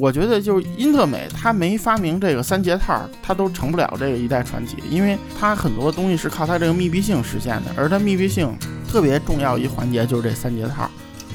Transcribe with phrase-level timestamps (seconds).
[0.00, 8.56] 我觉得就是英特美，它没发明这个三节套，它都成不了这个一代传奇，因为它很多东西是靠它这个密闭性实现的，而它密闭性
[8.90, 10.88] 特别重要一环节就是这三节套，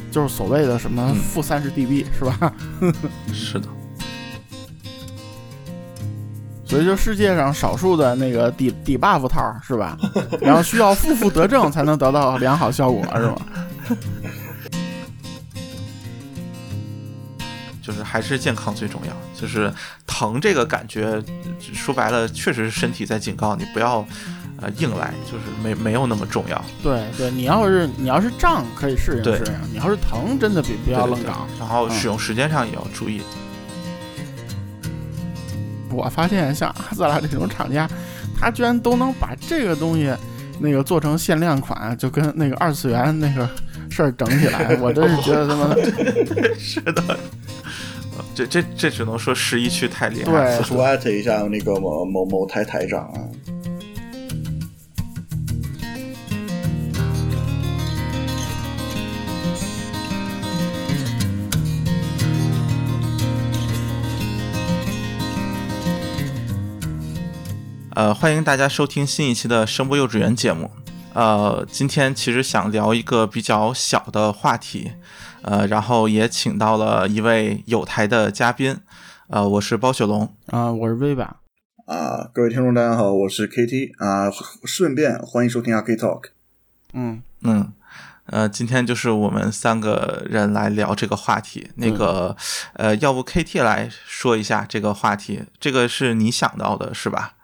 [0.09, 2.51] 就是所谓的什么负三十 dB 是吧？
[3.32, 3.68] 是的。
[6.65, 9.95] 所以就世界上少数的那个底底 buff 套是吧？
[10.42, 13.37] 然后需要负负得正才能得到良好效果是吧？
[18.15, 19.69] 还是健康最重要，就是
[20.07, 21.21] 疼这个感觉，
[21.73, 24.07] 说白了确实是身体在警告你不要
[24.61, 26.64] 呃硬来，就是没没有那么重要。
[26.82, 31.46] 对对，你要是你要是胀可以适应适应，你要是疼真的别不要愣搞。
[31.59, 33.22] 然后使用时间上也要注意。
[35.92, 37.86] 我发现像阿兹拉这种厂家，
[38.40, 40.09] 他居然都能把这个东西
[40.58, 43.45] 那个做成限量款，就跟那个二次元那个
[43.90, 45.75] 事儿整起来，我真是觉得他妈
[46.58, 47.20] 是的，
[48.36, 50.58] 这这这只能说十一区太厉害。
[50.58, 53.19] 对，说艾特一下那个某某某台台长啊。
[67.91, 70.69] 呃，欢迎大家收听新一期的声波幼稚园节目。
[71.13, 74.91] 呃，今天其实想聊一个比较小的话题，
[75.46, 78.78] 呃，然后也请到了一位有台的嘉宾，
[79.28, 81.38] 呃，我是包雪龙啊，我是威吧
[81.86, 84.32] 啊，各位听众大家好，我是 KT 啊，
[84.64, 86.30] 顺便欢迎收听阿 K Talk。
[86.94, 87.72] 嗯嗯，
[88.26, 92.36] 呃，今天就是我们三个人来聊这个话题，那个
[92.74, 97.36] 呃，要不 KT 来说一下这个话题，这个是你想到的是吧？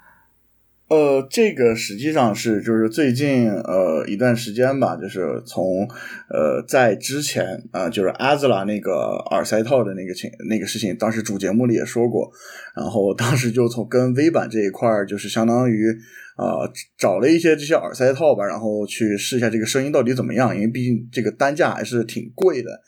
[0.92, 5.88] 呃，这个实际上是就是最近呃一段时间吧，就是从
[6.30, 8.92] 呃在之前啊，就是阿兹拉那个
[9.32, 12.30] 耳塞套的那个情那个事情，当时主节目里也说过，
[12.76, 15.90] 然后当时就从跟微版这一块儿，就是相当于
[16.36, 22.82] 啊找了一些这些耳塞套吧，然后去试一下这个声音到底怎么样，因为毕竟这个单价还是挺贵的，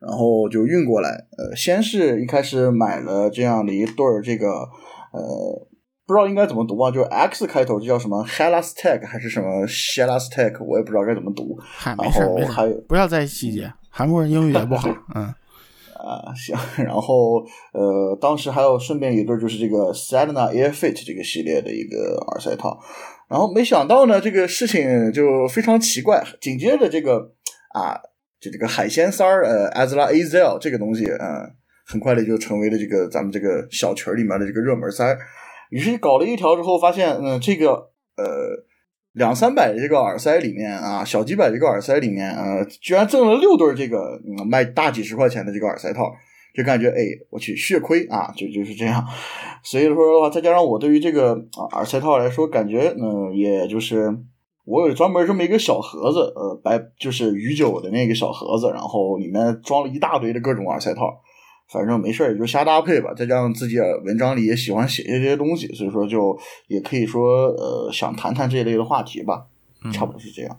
[0.00, 4.46] 然后就运过来，呃，先是一开始买了这样的一对儿这个
[5.12, 5.67] 呃。
[6.08, 6.90] 不知道应该怎么读啊？
[6.90, 11.54] 就是 X 开头，就叫什么 Helastech 还是什么 s h e l a s t e c h 我也不知道该怎么读。
[11.60, 13.70] 嗨，没事没事，不要在意细节。
[13.90, 14.88] 韩国人英语也不好。
[15.14, 15.24] 嗯
[16.00, 16.56] 啊，行。
[16.82, 22.78] 然后呃，当时还有顺便一对，就是这个 Sedna AirFit 这个系列的一个耳塞套。
[23.28, 26.24] 然后没想到呢，这个事情就非常奇怪。
[26.40, 27.32] 紧接着这个
[27.74, 28.00] 啊，
[28.40, 31.52] 就这个海鲜三儿呃 a z l a Azel 这个东西，嗯，
[31.84, 35.04] 很快的就成为了这个咱们这个小群里面的这个热门塞。
[35.70, 38.64] 于是搞了一条之后，发现，嗯，这个呃
[39.12, 46.12] 两三百的这个耳塞里面啊，小几百这个耳塞里面，呃，居然赠了六对这个嗯卖大几十块钱的这个耳塞套，
[46.54, 49.04] 就感觉，哎，我去血亏啊，就就是这样。
[49.62, 51.32] 所以说的话，再加上我对于这个
[51.72, 54.16] 耳塞套来说，感觉，嗯，也就是
[54.64, 61.20] 我有专门这么一个小盒子，呃，白就是鱼酒的那个小盒子，然后里面装了一大堆的各种耳塞套。
[61.70, 63.12] 反正没事儿，也就瞎搭配吧。
[63.14, 69.46] 再加上自己文章里也喜欢写这些东西，所以说就也可以说，呃，想谈谈这一类的话题吧。
[69.92, 70.58] 差不多是这样。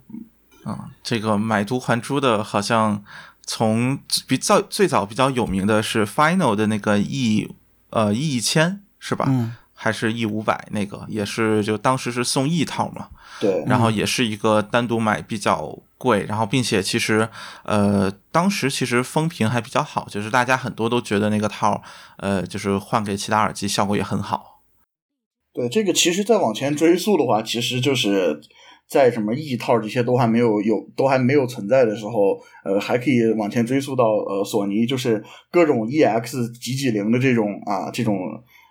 [0.65, 3.03] 嗯，这个买椟还珠的，好像
[3.41, 7.49] 从比较最早比较有名的是 Final 的那个 E
[7.89, 9.25] 呃 E 一千是吧？
[9.27, 9.55] 嗯。
[9.73, 13.07] 还是 E 五百那个，也是就当时是送一套嘛。
[13.39, 13.63] 对。
[13.65, 15.79] 然后也是一个单独买比较。
[15.99, 17.29] 贵，然后并且其实，
[17.63, 21.83] 呃，当时其实风评还比较好，就是大家很多都觉得那个套，
[22.17, 24.61] 呃，就是换给其他耳机效果也很好。
[25.53, 28.39] 对，这个其实再往前追溯的话，其实就是
[28.88, 35.21] 在什么 E 套这些都还没有有都还没有存在的时候，呃，还可以往前追溯到呃索尼，就是
[35.51, 38.18] 各种 EX 几几零的这种啊这种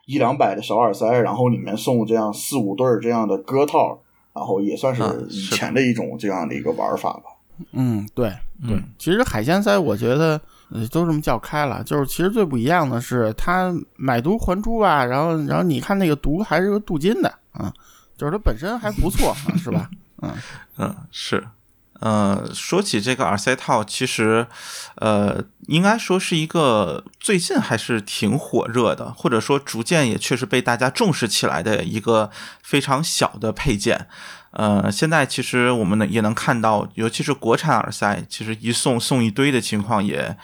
[0.06, 4.00] 一两百的小耳塞，然后里面送这样四五对这样的歌套。
[4.34, 7.24] 然后也算是以前的一种这样的一个玩法吧。
[7.72, 8.32] 嗯，对
[8.66, 8.80] 对。
[8.98, 10.40] 其实海鲜塞，我觉得
[10.92, 11.82] 都这么叫开了。
[11.82, 15.04] 就是其实最不一样的是，它买椟还珠吧。
[15.04, 17.72] 然后，然后你看那个椟还是个镀金的啊，
[18.16, 19.90] 就是它本身还不错， 是吧？
[20.22, 20.32] 嗯
[20.76, 21.44] 嗯，是。
[22.00, 24.46] 呃，说起这个耳塞套，其实
[24.96, 32.30] 呃，应该说是一个最近还是挺火热的，或者说逐渐也确实被大家重视起来的一个
[32.62, 34.08] 非常小的配件。
[34.58, 40.36] 呃，现在其实我们呢也能看到，尤其是国产耳塞，其实一送送一堆的情况也，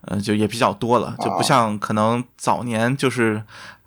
[0.00, 3.44] 呃，就也比较多了，就不像可能早年就是，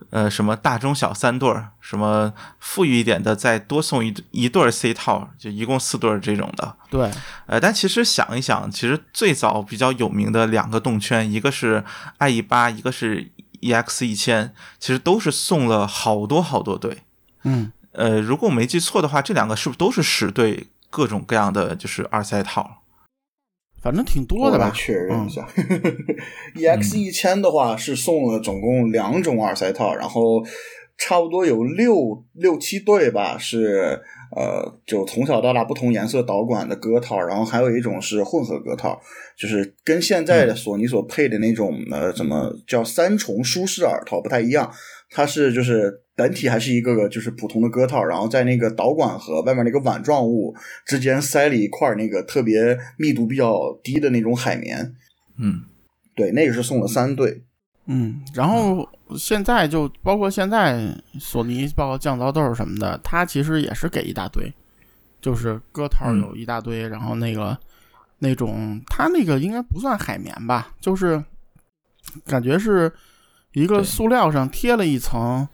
[0.10, 2.32] 呃，什么大中小三对儿，什么
[2.62, 6.78] 富裕一点的再多送一一对 C 套，就一共四对这种的。
[6.90, 7.12] 对，
[7.48, 11.84] 呃，但其实想一想，其实最早比较有名的两个动圈，一个是
[12.20, 17.00] IE 八，一个是 EX 一千，其实都是送了好多好多对。
[17.44, 22.84] 嗯，呃，如果我没记错的话，这两个是不是都是十对各种各样的就是二赛套？
[23.82, 24.72] 反正挺多的吧？
[24.74, 25.46] 确认一下，
[26.56, 30.42] EX 一千的话是送了总共两种二赛套，然后
[30.98, 33.38] 差不多有六六七对吧？
[33.38, 34.02] 是
[34.36, 38.98] 呃，就从小到大不同颜色导管的歌套，然后还有一种是混合歌套，
[39.38, 44.72] 就是跟现在的索尼所配的那种呃，怎么叫三重舒适耳套不太一样，
[45.10, 50.56] 它是就是本体还是一个个就是普通的歌套，然后在那个导管和外面那个碗状物
[50.86, 54.94] 之间塞了一块那个特别密度比较低的那种海绵。
[55.38, 55.64] 嗯，
[56.16, 57.44] 对，那个是送了三对。
[57.86, 58.88] 嗯，然后
[59.18, 60.88] 现在就包括现在
[61.20, 64.54] 索尼包括降噪豆什么的，它其实也是给一大堆，
[65.20, 67.58] 就是歌套有一大堆，然后那个
[68.20, 71.22] 那种它那个应该不算海绵吧，就是
[72.26, 72.90] 感觉是
[73.52, 75.46] 一个塑料上贴了一层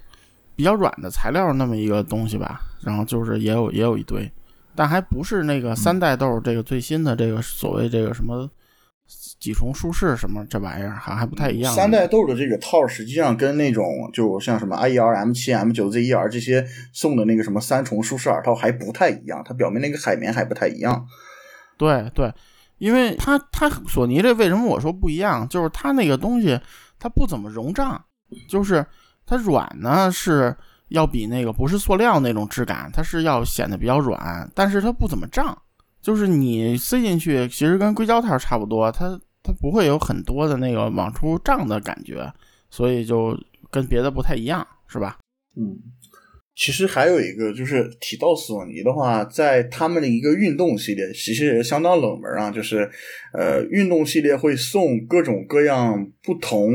[0.59, 4.29] 比较软的材料那么一个东西吧，然后就是也有也有一堆，
[4.75, 8.49] 但还不是那个三代豆这个最新的这个所谓这个什么。
[9.39, 11.73] 几重舒适什么这玩意儿还还不太一样。
[11.73, 16.63] 三代豆的这个套实际上跟那种就像什么 I E R M 七 M 九 Z E R 这些
[16.93, 21.07] 送的那个什么三重舒适耳套还不太一样，它表面那个海绵还不太一样。
[21.77, 22.31] 对对，
[22.77, 26.59] 因为它它索尼这为什么我说不一样，就是它那个东西
[26.99, 27.99] 它不怎么融胀，
[28.47, 28.85] 就是
[29.29, 30.55] 它软呢是
[30.87, 35.55] 要比那个不是塑料那种质感，它是要显得比较软，但是它不怎么胀，
[36.01, 39.19] 就是你塞进去其实跟硅胶套差不多，它。
[39.41, 42.29] 它不会有很多的那个往出胀的感觉，
[42.69, 43.33] 所以就
[43.71, 45.17] 跟别的不太一样，是吧？
[45.55, 45.79] 嗯，
[46.53, 52.91] 其实还有一个就是提到索尼的话，在他们的一个运动系列，其实也相当冷门啊，就是
[53.33, 56.73] 呃，运动系列会送各种各样不同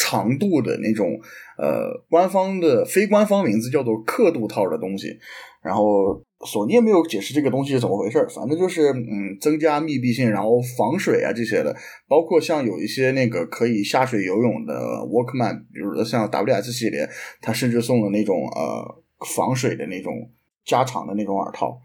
[0.00, 1.18] 长度的那种
[1.58, 5.18] 呃，官方的非官方名字叫做刻度套的东西，
[5.62, 6.22] 然后。
[6.44, 11.72] 索尼也没有解释这个东西是怎么回事反正就是嗯，增加密闭性，然后防水啊这些的，
[12.08, 14.74] 包括像有一些那个可以下水游泳的
[15.06, 17.08] Walkman，比如说像 WS 系列，
[17.40, 19.02] 它甚至送了那种呃
[19.36, 20.12] 防水的那种
[20.64, 21.78] 加长的那种耳套。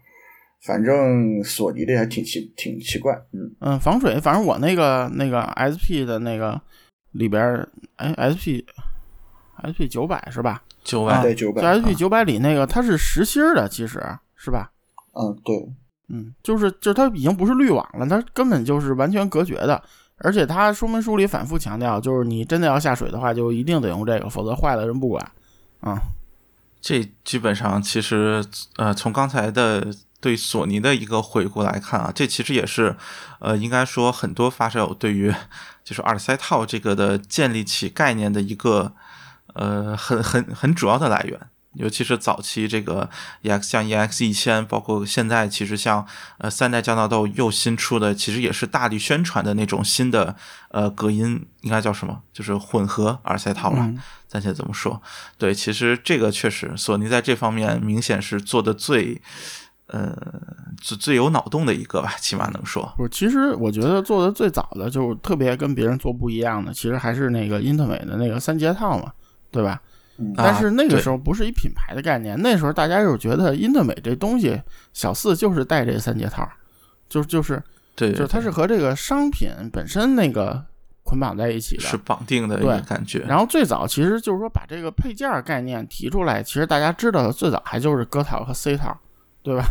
[0.60, 6.60] 反正索尼的还挺奇挺奇怪，嗯嗯，防水，反正我那个那个 SP 的那个
[7.18, 7.66] 里边，
[7.96, 8.64] 哎，SP
[9.60, 10.62] SP 九百是吧？
[10.82, 14.02] 九百对九百，SP 九百里那个它是实心的，其实。
[14.40, 14.70] 是吧？
[15.14, 15.68] 嗯，对，
[16.10, 19.82] 嗯，就是就是它已经不是滤网了，它根本就是完全隔绝的。
[20.18, 25.28] 而且它说明书里反复强调，就是你真的要下水的话，就一定得用这个，否则坏了人不管。
[25.80, 26.00] 啊，
[26.80, 28.44] 这基本上其实
[28.76, 32.96] 呃，从刚才的对索尼的一个回顾来看啊，这其实也是
[33.40, 35.34] 呃，应该说很多发烧友对于
[35.84, 38.92] 就是耳塞套这个的建立起概念的一个
[39.54, 41.38] 呃很很很主要的来源。
[41.74, 43.08] 尤其是早期这个
[43.42, 46.04] EX 像 EX 一千，包括现在其实像
[46.38, 50.34] 呃三代降噪豆又新出的，其实也是大力宣传的那种新的
[50.70, 52.22] 呃隔音，应该叫什么？
[52.32, 53.94] 就是混合耳塞套了，
[54.26, 55.00] 暂且这么说。
[55.36, 59.20] 对，其实这个确实索尼在这方面明显是做的最
[59.88, 60.16] 呃
[60.80, 62.90] 最最有脑洞的一个吧， 起码能说。
[62.96, 69.12] 不是，其实我觉得做的最早的就特别跟别人做不一样的，其实还是那个英特美的那个三节套嘛，
[69.50, 69.80] 对吧？
[70.36, 74.60] 但是那个时候不是一品牌的概念，那时候大家就是觉得英特美这东西
[74.92, 76.44] 小四就是带这三节套，
[77.08, 77.62] 就就是
[77.94, 80.60] 对，就是它是和这个商品本身那个
[81.04, 83.20] 捆绑在一起的，是绑定的一个感觉。
[83.28, 88.98] 然后最早其实就是说把这个配件概念提出来，其实大家知道的最早还就是歌套和 C 套，
[89.48, 89.66] 对吧？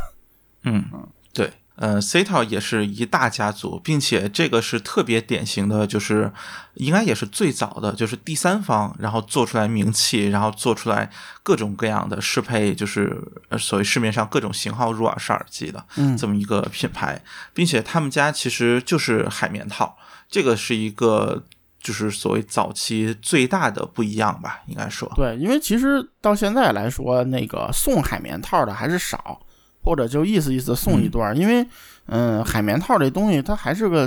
[0.63, 1.53] 嗯嗯，对。
[1.75, 6.33] 呃，C 套也是一大家族，并且这个是特别典型的，就是
[6.73, 11.11] 应该也是最早的，就是第三方，然后做出来名气，然后做出来
[11.43, 13.21] 各种各样的适配，就是
[13.59, 15.85] 所谓市面上各种型号入耳式耳机的
[16.17, 17.21] 这么一个品牌，
[17.53, 19.95] 并且他们家其实就是海绵套，
[20.27, 21.43] 这个是一个
[21.79, 25.07] 就是所谓早期最大的不一样吧，应该说。
[25.15, 29.39] 对，因为其实到现在来说，那个送海绵套的还是少。
[29.87, 31.65] 或者就意思意思送一段，因为，
[32.07, 34.05] 嗯，海绵套这东西它还是个，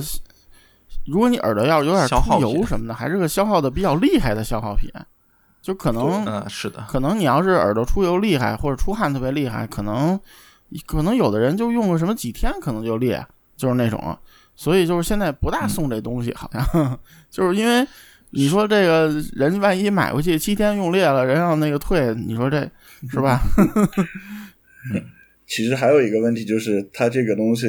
[1.06, 4.90] 如果你耳朵要有点出油什么的，还是个消耗的比较厉害的消耗品，
[5.62, 10.20] 就可能，嗯，是的，可能你要是耳朵出油厉害或者出汗特别厉害，可能，
[10.84, 14.18] 可能有的人就用个什么几天可能就裂，就是那种，
[14.54, 16.98] 所以就是现在不大送这东西，好像。
[17.30, 17.86] 就是因为
[18.32, 22.60] 你说这个人万一买回去七天用裂了，人要那个退，你说这
[23.08, 23.40] 是吧？
[25.50, 27.66] 其实还有一个问题就是，它这个东西，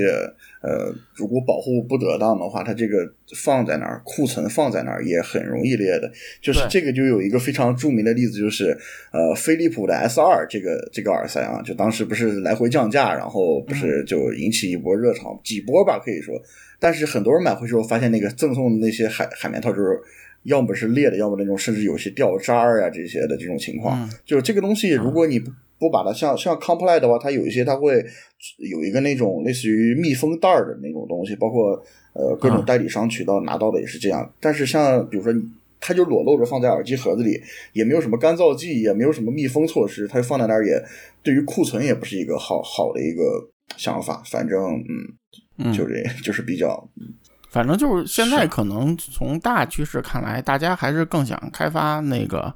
[0.62, 6.12] 呃，如果保护不得当的话，它这个放在那儿，库存放在那儿也很容易裂的。
[6.40, 8.78] 就是这个就有一个非常著名的例子，就是
[9.12, 16.40] 呃，飞利浦的 S 二这个这个耳塞啊，就当时不是来回降价，然后不是就引起一波热潮，几波吧可以说。
[16.80, 20.00] 但是很多人买回去后发现，那个赠送的那些海海绵套就是。
[20.44, 25.40] 要么是裂的，要么那种甚至有些掉渣儿啊这些的这种情况，嗯就这个东西，如果你
[25.82, 28.06] 不不把它像像 Comply 的话，它有一些它会
[28.58, 31.72] 有一个那种类似于密封袋儿的那种东西，包括
[32.14, 34.32] 呃各种代理商渠道拿到的也是这样。
[34.40, 35.42] 但是像比如说你
[35.80, 37.42] 它就裸露着放在耳机盒子里，
[37.74, 40.80] 也没有什么干燥剂，也没有什么密封措施，它就放在那儿也
[41.24, 43.24] 对于库存也不是一个好好的一个
[43.76, 44.22] 想法。
[44.28, 44.60] 反正
[45.58, 46.88] 嗯，嗯，就这就是比较
[47.50, 52.54] 反正就是现在可能从大趋势看来，大家还是更想开发那个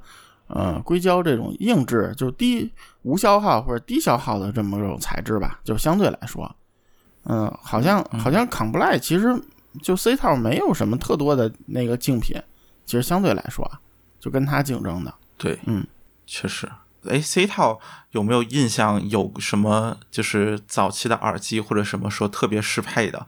[0.48, 2.72] 呃硅胶这种硬质，就是低
[3.02, 6.54] 无消耗或者低消耗的这么种材质吧，就相对来说，
[7.24, 9.40] 嗯，好像好像 Comply 其实
[9.82, 12.40] 就 C 套没有什么特多的那个竞品，
[12.84, 13.80] 其实相对来说啊，
[14.18, 15.86] 就跟它竞争的，对，嗯，
[16.26, 16.68] 确实。
[17.08, 17.78] 哎，C 套
[18.10, 19.08] 有没有印象？
[19.08, 23.24] 有什么就是早期的耳机或者什么说特别适配的？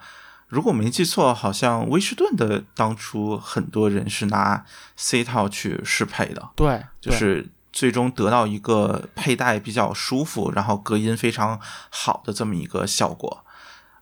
[0.49, 4.65] 如果没记错，好像威士顿的当初很多人是拿
[4.97, 13.45] C 套去适配的，对，对就是最终得到一个佩戴比较舒服，然后隔音非常好的这么一个效果。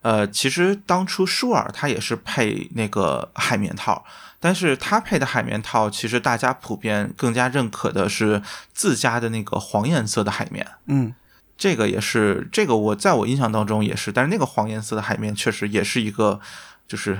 [0.02, 4.04] 呃，其实当初舒尔它也是配那个海绵套，
[4.38, 8.40] 但是它配的海绵套，其实大家普遍更加认可的是
[8.72, 10.64] 自家的那个黄颜色的海绵。
[10.86, 11.12] 嗯，
[11.56, 16.38] 这个也是，这个我在我印象当中也是，但是那个黄颜色的海绵确实也是一个，
[16.86, 17.18] 就是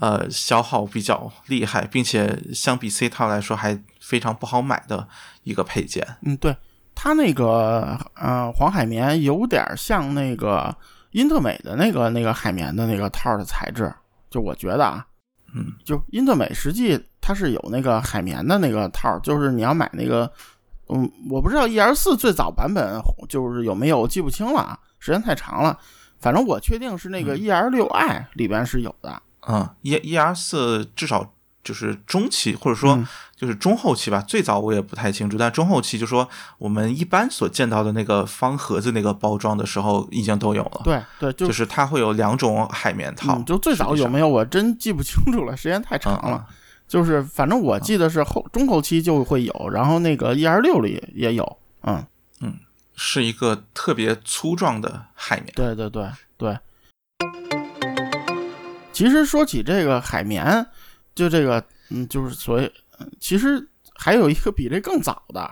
[0.00, 5.08] 呃消耗比较厉害，并且相比 C 套来说还非常不好买的
[5.42, 6.06] 一个配件。
[6.22, 6.56] 嗯，对，
[6.94, 10.76] 它那个呃黄海绵有点像那个
[11.10, 13.92] 英特美的那个那个海绵的那个套的材质，
[14.30, 15.04] 就我觉得啊，
[15.54, 20.30] 嗯，就英特美实际它是有那个海绵的那个套，就是你要买那个，
[20.88, 25.78] 嗯，我不知道 E R 四最早版本就是有没有，我记不清了啊，时间太长了。
[26.20, 29.22] 反正我确定是那个 E R 六 i 里边是有的。
[29.46, 36.26] 嗯，E E R 四至少就是中期或者说嗯就是中后期吧，最早我也不太清楚，但中后期就说
[36.58, 40.80] 我们一般所见到的那个方盒子那个包装的时候已经都有了。
[40.84, 46.46] 对对，就就是它会有两种海绵套，嗯，就最早有没有我真记不清楚了，时间太长了。
[46.48, 46.54] 嗯
[46.86, 52.04] 就是反正我记得是后中后期就会有，然后那个 E R 六里也有，嗯。
[52.40, 52.58] 嗯，
[52.94, 55.52] 是一个特别粗壮的海绵。
[55.54, 56.58] 对对对对。
[58.92, 60.66] 其实说起这个海绵，
[61.14, 65.48] 就这个，嗯，就是所谓，嗯其实还有一个比这更早的，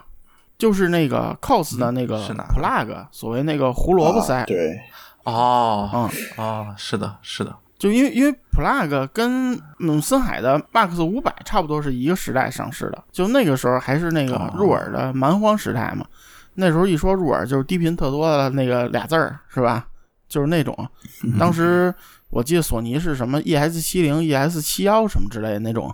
[0.59, 4.79] 就是那个 COS 的那个嗯是哪 plug，所谓那个胡萝卜塞，啊对，
[5.25, 16.07] 哦，嗯，哦，是的，是的，就因为因为 plug 跟嗯森海的 Max 五百差不多是一个时代上市的，就那个时候还是那个哦入耳的蛮荒时代嘛。
[16.55, 19.85] 那时候一说入耳就是低频特多的那个俩字儿是吧？
[20.29, 20.89] 就是那种，
[21.41, 21.93] 当时
[22.31, 25.93] 我记得索尼是什么 ES 七零、ES 七幺什么之类的那种，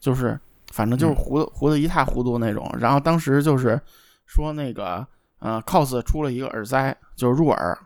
[0.00, 0.40] 就是
[0.72, 2.66] 反正就是糊的糊的一塌糊涂那种。
[2.78, 3.78] 然后当时就是
[4.24, 5.06] 说那个
[5.40, 7.76] 呃 COS 出了一个耳塞，就是入耳。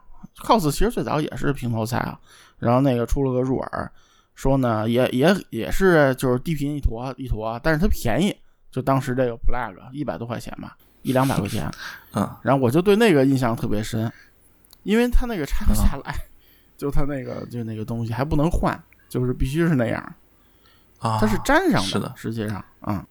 [0.43, 2.19] COS 其实最早也是平头菜啊，
[2.59, 3.91] 然后那个出了个入耳，
[4.35, 8.37] 说呢也也也是就是低频一坨一坨，但是它便宜，
[8.71, 11.71] 就当时这个 plug 一百多块钱吧，一两百块钱，
[12.15, 14.11] 嗯，然后我就对那个印象特别深，
[14.83, 16.15] 因为它那个拆不下来，
[16.77, 20.03] 就它那个就那个东西还不能换，就是必须是那样，
[20.99, 23.07] 啊，它是粘上是的实际上，嗯，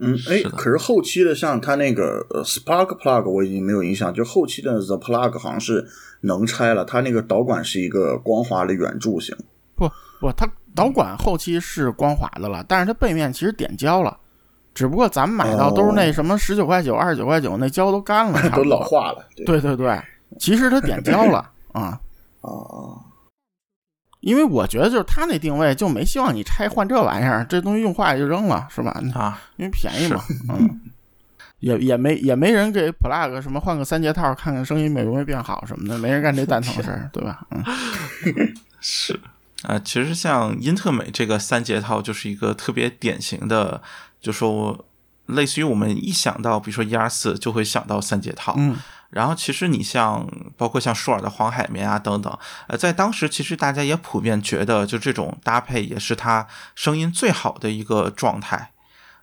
[0.00, 5.86] 嗯，哎，可是后期的像它那个呃 Spark Plug 我已经没有印象，就后期的 The Plug 好像是
[6.22, 9.36] 能拆了，它那个导管是一个光滑的圆柱形。
[9.76, 9.88] 不
[10.20, 14.18] 不，它导管后期是光滑的了，但是它背面其实点胶了。
[14.74, 19.46] 只不过咱们买到都是那什么十九块九、二十九块九，那胶都干了， 都老化了，对。
[19.46, 19.96] 对对对，
[20.40, 21.38] 其实它点胶了
[21.72, 22.00] 啊，
[22.40, 23.03] 啊 啊，
[24.24, 28.90] 因为我觉得就是它那定位就没希望你拆换这玩意儿，这东西用坏了就扔了，是吧？
[29.14, 30.80] 啊，因为便宜嘛，嗯，
[31.60, 37.46] 也也没也没人给 plug 什么换个三节套，看看声音没没变好什么的，没人干这蛋疼事儿， 对吧？
[37.50, 37.62] 嗯，
[38.80, 39.20] 是
[39.64, 43.82] 啊、其实像英特美这个三节套就是一个特别典型的，
[44.20, 44.84] 就说我
[45.26, 48.76] 类似于我们一想到，比如说一二四就会想到三节套，嗯，
[49.14, 58.72] 然后其实你像包括像舒尔的黄海绵啊等等，呃，在当时其实大家也普遍觉得，就这种搭配也是它声音最好的一个状态。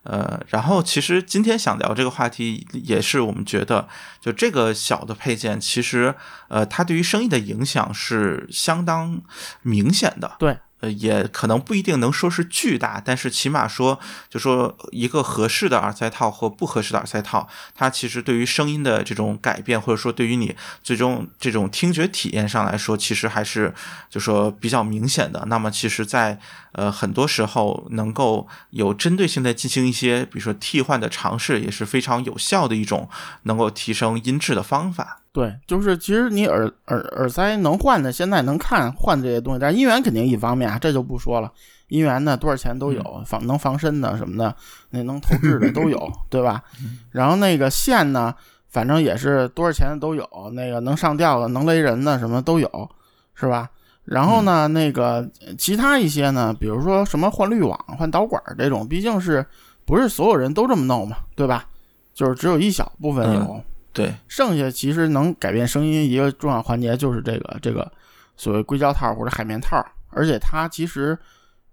[0.04, 3.88] 呃，然后其实今天想聊这个话题，也是我们觉得，
[4.22, 6.16] 就这个小的配件，其实
[6.48, 9.22] 呃，它对于声音的影响是相当
[9.62, 10.38] 明显的。
[10.40, 10.58] 对。
[10.82, 23.74] 呃，也可能不一定能说是巨大，但是起码说，就说一个合适的耳塞套或不合适的耳塞套，它其实对于声音的这种改变，或者说对于你最终这种听觉体验上来说，其实还是
[24.10, 25.46] 就说比较明显的。
[25.48, 26.40] 那么，其实，在
[26.74, 33.08] 呃很多时候，能够有针对性的进行一些，比如说替换的尝试，也是非常有效的一种
[33.44, 35.21] 能够提升音质的方法。
[35.34, 41.50] 对，就是其实你耳耳耳塞能换的，现在能看换这些东西，但是音源肯定一方面啊，这就不说了。
[41.88, 44.54] 音源呢，多少钱都有，防能防身的什么的，
[44.90, 46.62] 那能投掷的都有， 对吧？
[47.12, 48.34] 然后那个线呢，
[48.68, 52.90] 反正也是多少钱的都有，那个能上吊的、能勒人的什么都有，
[53.34, 53.70] 是吧？
[54.04, 59.46] 然后呢，那个其他一些呢，比如说什么换滤网、换导管这种，毕竟是
[59.86, 61.66] 不是所有人都这么弄嘛，对吧？
[62.14, 63.64] 就是只有一小部分有。
[63.94, 67.92] 对，剩下其实能改变声音一个重要环节就是这个这个
[68.38, 71.18] 所谓硅胶套或者海绵套，而且它其实，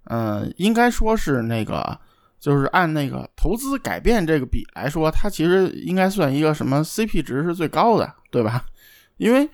[0.04, 1.98] 嗯，应该说是那个，
[2.40, 8.64] 就是按那个投资改变这个比来说，它其实应该算一个什么 CP 值是最高的，对吧？
[9.18, 9.48] 因为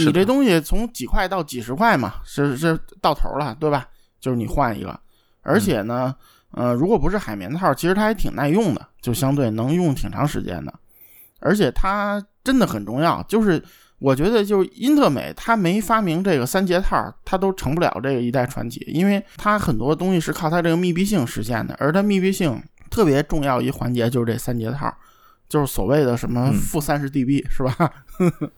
[0.00, 3.88] 你这东西从几块到几十块嘛，是是到头了，对吧？
[4.20, 4.98] 就是你换一个，
[5.42, 6.14] 而且呢，
[6.50, 10.74] 呃，如果不是海绵套，其实它还挺耐用的，就相对能用挺长时间的。
[11.46, 13.62] 而且它真的很重要，就是
[14.00, 22.60] 我觉得，就是英特美，它没发明这个三节套，它都成不了这个一代传奇，因为它很多东西是靠它这个密闭性实现的，而它密闭性
[22.90, 24.92] 特别重要一环节就是这三节套，
[25.48, 27.90] 就是所谓的什么负三十 dB，是吧？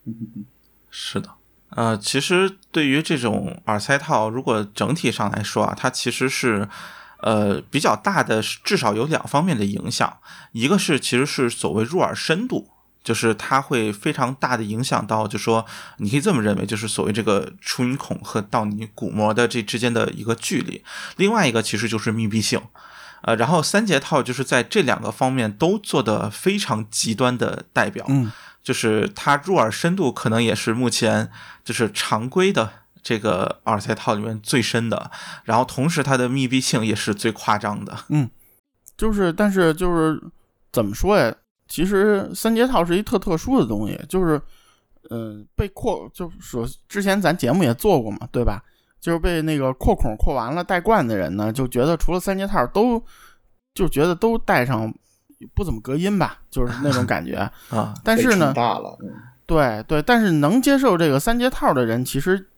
[0.90, 1.28] 是的，
[1.76, 6.66] 呃，其实对于这种耳塞套，如果整体上来说啊，它其实是。
[7.21, 10.18] 呃，比较大的至少有两方面的影响，
[10.52, 12.68] 一个是其实是所谓入耳深度，
[13.09, 15.64] 就是它会非常大的影响到，就说
[15.97, 20.85] 你可以这么认为，就是所谓这个出音孔和到你鼓膜的这之间的一个距离。
[21.16, 22.61] 另外一个其实就是密闭性，
[23.23, 28.31] 呃，然后三节套就是在这两个方面都做的非常极端的代表，嗯，
[28.62, 31.31] 就是它入耳深度可能也是目前
[31.64, 32.71] 就是常规的。
[33.01, 35.11] 这个耳塞套里面最深的，
[35.44, 37.97] 然后同时它的密闭性也是最夸张的。
[38.09, 38.29] 嗯，
[38.99, 40.21] 就是，但是就是
[40.71, 41.35] 怎么说呀？
[41.68, 44.40] 其实三节套是一特特殊的东西，就是，
[45.11, 48.62] 嗯，被扩，就是说之前咱节目也做过嘛，对吧？
[49.00, 53.00] 就是被那个扩孔扩完了带冠的人呢，就觉得除了三节套都，
[53.74, 54.92] 就觉得都戴上
[55.54, 57.37] 不怎么隔音吧，就是那种感觉
[57.70, 57.94] 啊。
[58.02, 58.98] 但是呢，大了，
[59.46, 62.48] 对对，但是能接受这个三节套的人，其实。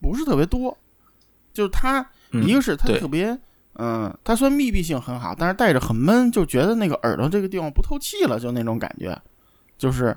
[0.00, 0.78] 不是特别多，
[1.52, 3.36] 就是他，一个是他特别，
[3.74, 9.16] 嗯，它虽然密闭性很好，但是戴着很闷，就觉得那个耳朵这个地方不透气了，就那种感觉，
[9.78, 10.16] 就是，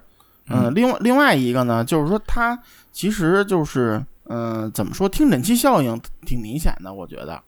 [0.49, 2.57] 嗯，另外另外一个呢，就是说它
[2.91, 7.41] 其实就是，嗯，怎么说，听诊器效应挺明显的，我觉得，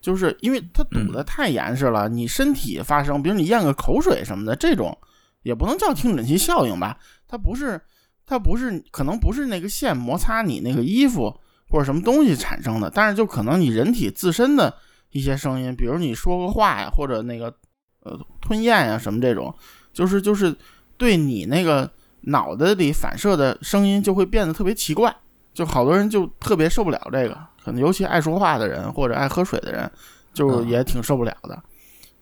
[0.00, 4.96] 就是因为它堵得太严实了，你身体发生，比如你咽个口水什么的，这种
[5.42, 7.80] 也不能叫听诊器效应吧，它不是。
[8.24, 11.36] 它不是，可能不是那个线摩擦你那个衣服
[11.68, 14.72] 或者什么东西产生的，但是就可能你人体自身的
[15.12, 17.54] 一些声音，比如你说个话呀，或者那个
[18.02, 19.54] 呃吞咽呀什么这种，
[19.92, 20.54] 就是就是
[20.96, 21.88] 对你那个
[22.22, 25.14] 脑袋里反射的声音就会变得特别奇怪，
[25.54, 29.90] 就好多人就特别受不了这个，可能尤其爱说话的人或者爱喝水的人，
[30.34, 31.62] 就也挺受不了的。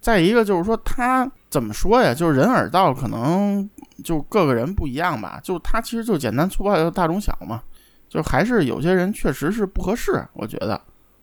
[0.01, 2.15] 再一个就是说，他怎么说呀？
[2.15, 3.69] 就是人耳道可能
[4.03, 5.39] 就各个人不一样吧。
[5.45, 7.63] 就他其实就简单粗暴，就大中小嘛。
[8.09, 10.81] 就还是有些人确实是不合适，我觉得，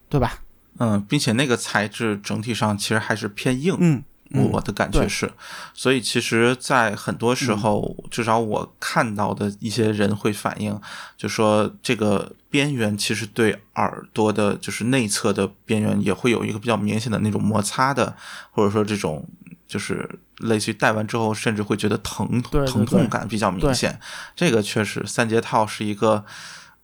[0.07, 0.39] 对吧？
[0.79, 3.75] 嗯，并且那个材质整体上其实还是偏硬。
[3.79, 4.03] 嗯。
[4.51, 5.31] 我的感觉是，
[5.73, 10.77] 所以其实，在很多时候，至少我看到的一些人会反映，
[11.15, 18.17] 就说这个边缘其实对耳朵的，就是内侧的边缘也会有一个比较明显的那种摩擦的，
[18.51, 19.25] 或者说这种
[19.65, 23.97] 就是类似于戴完之后，甚至会觉得疼疼痛感比较明显。
[24.35, 26.25] 这个确实，三节套是一个。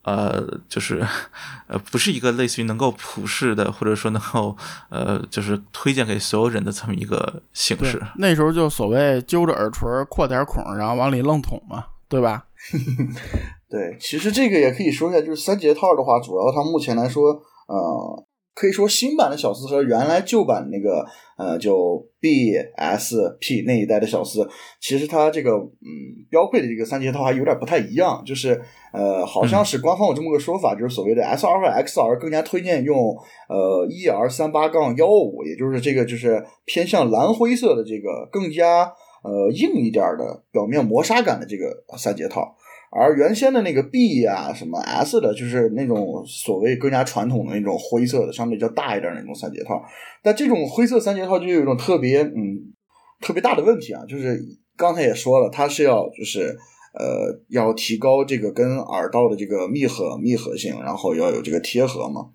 [0.04, 1.06] 呃，就是，
[1.68, 4.56] 呃，不是一个类似于能够普世的，或者说能够，
[4.89, 8.02] 呃，就是推荐给所有人的这么一个形式。
[8.18, 12.46] 那时候就所谓揪着耳垂扩点孔，然后往里愣捅嘛，对吧？
[13.70, 21.06] 对，其实这个也可以说一下，就是三节套的话，主要它目前来说，呃，可以说新版的小四和原来旧版那个
[21.38, 24.48] 呃就 B S P 那一代的小四，
[24.80, 25.89] 其实它这个嗯
[26.30, 28.62] 标配的这个三节套还有点不太一样，就是
[28.94, 33.18] 呃好像是官方有这么个说法，就是所谓的 S R 和 X R 更加推荐用
[33.50, 42.56] 呃 E R 三八杠幺五，也就是这个就是偏向蓝灰色的这个更加呃硬一点的表面磨砂感的这个三节套。
[42.95, 49.84] 而原先的那个 B 呀、什么 S 的，就是那种所谓更加传统的那种灰色的，相对较大一点的那种三节套。
[50.21, 52.71] 但这种灰色三节套就有一种特别嗯
[53.19, 54.39] 特别大的问题啊，就是
[54.77, 56.56] 刚才也说了，它是要就是
[56.93, 62.29] 呃要提高这个跟耳道的这个密合密合性，然后要有这个贴合嘛。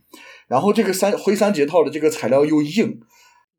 [0.49, 2.99] 然后这个三灰三节套的这个材料又硬，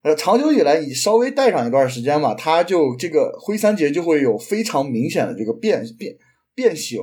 [0.04, 6.18] 呃，长久以来你稍微戴上一段时间嘛，它就这个灰三节就会有非常明显的这个变变。
[6.60, 7.00] 变形，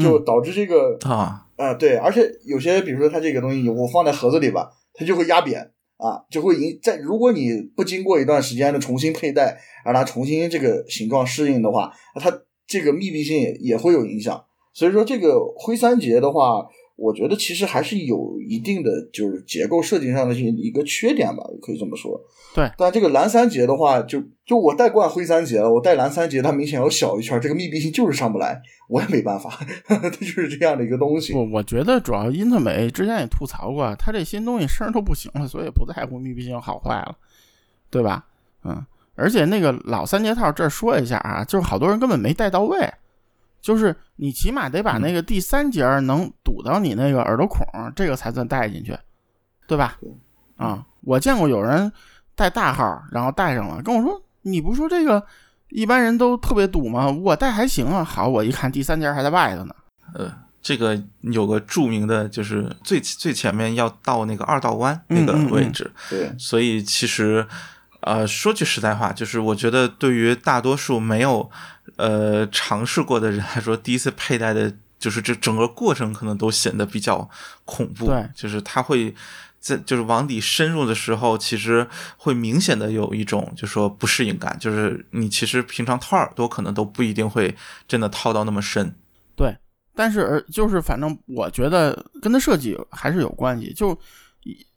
[0.00, 5.60] 就导致这个啊啊对，而且有些比如说它这个东西我放在盒子里吧，它就会压扁
[5.98, 12.32] 啊，就会影在如果你不经过一段时间的重新佩戴，让它重新这个形状适应的话，它
[12.66, 14.42] 这个密闭性也也会有影响。
[14.72, 16.66] 所以说这个灰三节的话。
[17.00, 22.20] 我觉得其实还是有一定的就是结构设计上的一个缺点吧，可以这么说。
[22.54, 29.58] 对，但这个蓝三节的话，就就我戴惯灰三节了，我戴蓝三节，它明显要小一圈，这个密闭性就是上不来，我也没办法，
[29.88, 31.32] 它就是这样的一个东西。
[31.32, 37.16] 我我觉得主要英特美之前也吐槽过，它这新东西声都不行了，所以不在乎密闭性好坏了，
[37.88, 38.26] 对吧？
[38.64, 38.84] 嗯，
[39.14, 42.78] 而且那个老三节套这儿说一下啊，就是好多人根本没戴到位。
[43.60, 48.96] 就是你起码得把那个第三节能堵到你那个耳朵孔，这个才算戴进去，
[49.66, 49.98] 对吧？
[50.56, 51.90] 啊，我见过有人
[52.34, 55.24] 戴大号，然后戴上了，跟我说：“你不说这个
[55.68, 57.10] 一般人都特别堵吗？
[57.10, 59.74] 我戴还行啊。”好，我一看第三节还在外头呢。
[60.14, 67.46] 呃，这个有个著名的就是最最前面要到那个二道弯那个位置，对，所以其实
[68.00, 71.50] 呃说句实在话，就是我觉得对于大多数没有。
[71.96, 77.28] 呃，尝试过的人来说，第一次佩戴的，就是这整个过程可能都显得比较
[77.64, 78.06] 恐怖。
[78.06, 79.14] 对，就是它会
[79.58, 81.86] 在就是往底深入的时候，其实
[82.16, 84.56] 会明显的有一种就说不适应感。
[84.58, 87.54] 就是你其实平常掏耳朵可能都不一定会
[87.88, 88.94] 真的掏到那么深。
[89.36, 89.54] 对，
[89.94, 93.74] 但是而就是反正我觉得跟它设计还是有关系。
[93.74, 93.98] 就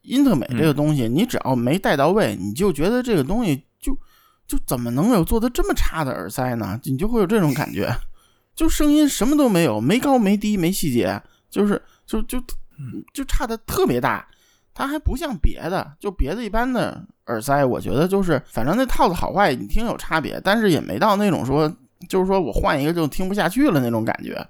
[0.02, 3.98] 英特美这个东西，你只要没带到位，你就觉得这个东西就。
[4.46, 6.78] 就怎么能有做的这么差的耳塞呢？
[6.84, 7.90] 你就会有这种感觉，
[8.54, 12.44] 就声音什么都没有，没高没低没细节，就是就就
[13.14, 14.28] 就差的特别大。
[14.74, 21.74] 它还不像别的，就别的一般的耳塞，我觉得就是反正那套子好坏你听有差别，但是也没到那种说
[22.10, 24.46] 就是说我换一个就听不下去了那种感觉。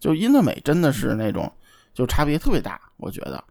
[0.00, 1.52] 就英特美真的是那种
[1.92, 3.44] 就差别特别大，我觉得，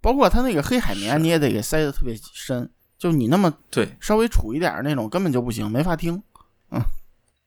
[0.00, 2.70] 包括它那个黑海绵你也得给塞的特别深。
[2.98, 6.22] 就你那么对稍微杵一点那种根本就不行，没法听。
[6.70, 6.78] 嗯，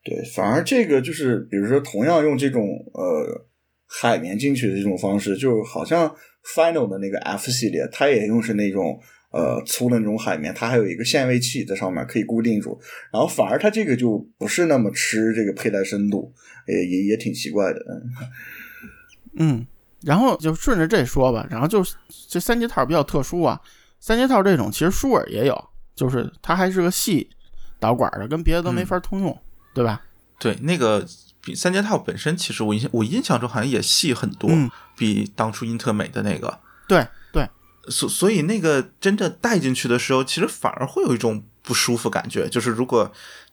[0.02, 3.46] 对，反而这个就是，比如说同样用这种呃
[3.86, 6.12] 海绵进去的这种方式，就好像
[6.56, 12.76] Final 的那个 F 系列，它也用是那种呃粗的那种海绵，它还有一个限位器在上面可以固定住，
[13.12, 16.34] 然后反而它这个就不是那么吃这个佩戴深度，
[16.66, 17.80] 也也也挺奇怪的。
[19.38, 19.64] 嗯，
[20.04, 21.84] 然后就顺着这说吧，然后就
[22.28, 23.60] 这三节套比较特殊啊。
[23.98, 27.30] 三节套这种其实舒尔也有，就是它还是个细
[27.80, 29.38] 导管的，跟别的都没法通用，
[29.72, 30.02] 对吧？
[30.38, 31.06] 对，那个
[31.40, 34.50] 比三节套本身，其实我印我印象中好像也细很多，
[34.96, 36.60] 比当初英特美的那个。
[36.86, 37.48] 对对，
[37.88, 42.46] 所所以那个真正戴进去的时候，其实反而会有一种不舒服感觉。
[42.48, 43.10] 就是如果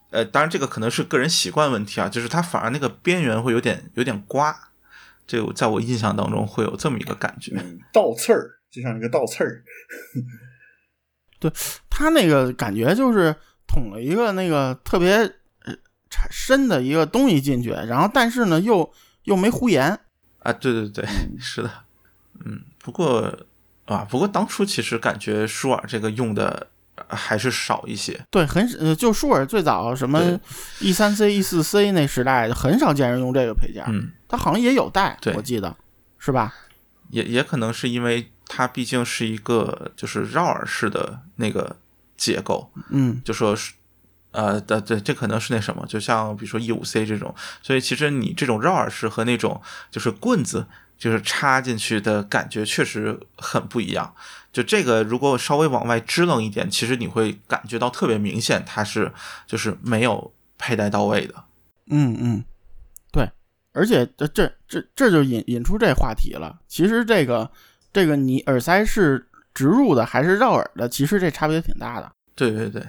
[0.10, 4.54] 呃，当然这个可能是个人习惯问题啊，就是它反而那个边缘会有点有点刮，
[5.26, 7.56] 这在我印象当中会有这么一个感觉，
[7.94, 8.58] 倒刺儿。
[8.72, 9.62] 就像一个倒刺儿，
[11.42, 11.52] 对
[11.90, 13.36] 他那个感觉就是
[13.68, 15.12] 捅了一个那个特别
[15.66, 15.76] 呃
[16.30, 18.90] 深的一个东西进去，然后但是呢又
[19.24, 20.00] 又没呼延
[20.40, 21.06] 啊，对对对，
[21.38, 21.70] 是的，
[22.46, 23.46] 嗯，不过
[23.84, 26.71] 啊，不过当初其实感觉舒尔这个用的
[27.08, 30.40] 还是少一些，对，很呃，就舒尔最早什么
[30.80, 35.76] E 三 C、E 四 C 那时代很少见人用这个配件，嗯，他好像也有带，我记得
[36.18, 36.54] 是吧？
[37.10, 38.32] 也也可能是因为。
[38.54, 41.78] 它毕竟是一个就是绕耳式的那个
[42.18, 43.72] 结构，嗯，就说是，
[44.32, 54.14] 呃，对对，这可能是那什么，就像比如说 E 五 C 这种，所以其实你这种绕耳式和那种就是棍子就是插进去的感觉确实很不一样。
[54.52, 59.12] 就这个如果稍微往外支棱一点，其实你会感觉到特别明显，它是
[59.48, 61.36] 就是没有佩戴到位的。
[61.90, 62.44] 嗯嗯，
[63.12, 63.30] 对，
[63.74, 67.50] 而且这这这这就引引出这话题了，其实这个。
[67.94, 72.10] 这个你耳塞是植入的还是绕耳的，其实这差别挺大的。
[72.36, 72.82] 对对对。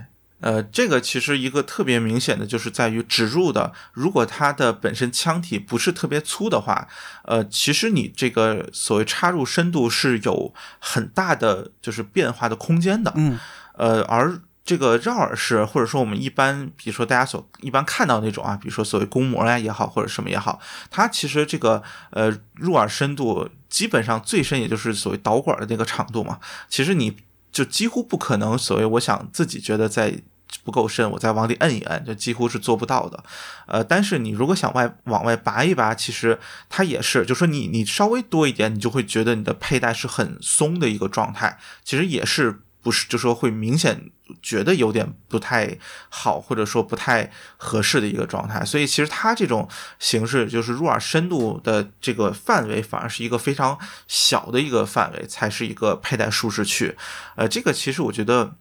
[0.43, 6.89] 呃，这个其实一个特别明显的就是在于植入的，如果它的本身腔体不是特别粗的话，
[7.25, 13.13] 呃，其实你这个所谓插入深度是有很大的就是变化的空间的。
[13.15, 13.39] 嗯，
[13.75, 20.59] 呃，而这个绕耳式或者说我们一般，比如说大家所一般看到那种啊，比如说所谓弓模呀也好，或者什么也好，
[20.91, 27.17] 它其实这个呃入耳深度基本上最深也就是所谓导管的那个长度嘛，其实你
[27.53, 30.21] 就几乎不可能所谓我想自己觉得在。
[30.65, 33.25] 不够深，我再往里摁一摁，就几乎是做不到的。
[33.67, 36.39] 呃，但是你如果想外往外拔一拔，其实
[36.69, 41.59] 它也是，就说你你稍微多一点，你就会觉得你的佩戴是很松的一个状态。
[41.83, 44.11] 其实也是不是，就说会明显
[44.43, 48.65] 觉得有点不太好，或者说不太合适的一个状态。
[48.65, 56.97] 所以其实它这种形式，就是入耳深度的这个范围，反而是一个非常小的一个范围，才是一个佩戴舒适区。
[57.37, 58.57] 呃，这个其实我觉得。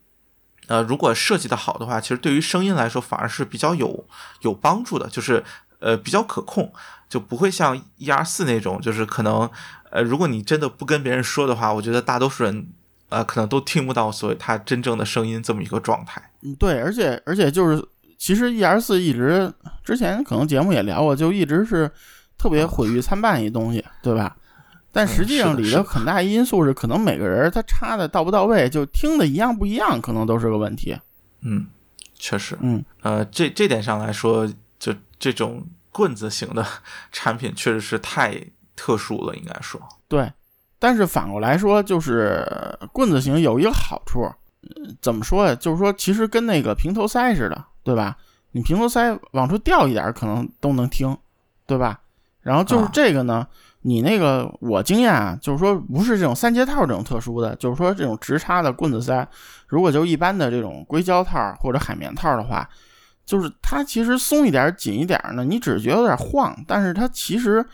[0.72, 4.08] 呃，如果设计的好的话，其实对于声音来说反而是比较有
[4.40, 5.44] 有帮助的，就是
[5.80, 6.72] 呃比较可控，
[7.10, 9.50] 就不会像 E R 四那种，就是可能
[9.90, 12.68] 呃如果你真的不跟别人说的话，我觉得大多数人
[13.10, 16.22] 呃可能都听不到所谓它真正的声音这么一个状态。
[16.44, 17.86] 嗯，对，而且而且就是
[18.18, 19.52] 其实 E R 四一直
[19.84, 21.92] 之前可能节目也聊过，就一直是
[22.38, 24.38] 特别毁誉参半一东西，对吧？
[24.94, 30.98] 但实际上里头很大因素是，可能每个人他插的到不到位，就听的一样不一样，可能都是个问题。
[31.40, 31.66] 嗯，
[32.14, 32.58] 确实。
[32.60, 34.46] 嗯，呃，这这点上来说，
[34.78, 36.66] 就这种棍子型的
[37.12, 38.38] 产品确实是太
[38.76, 39.82] 特殊了，应该说。
[40.10, 40.30] 对，
[40.78, 42.46] 但是反过来说，就是
[42.92, 44.30] 棍子型有一个好处，
[45.02, 45.56] 怎么说呀？
[45.56, 48.18] 就是说，其实跟那个平头塞似的，对吧？
[48.52, 51.18] 你平头塞往出掉一点，可能都能听，
[51.66, 52.02] 对吧？
[52.42, 53.48] 然后就是这个呢。
[53.84, 59.28] 你那个，我经验啊，就是说不是这种三节套这种特殊的，就是说这种直插的棍子塞，
[59.68, 62.70] 如果就一般的这种硅胶套或者海绵套的话，
[63.26, 67.66] 就是它其实松一点、紧一点呢，你只是觉得有点晃，但是它其实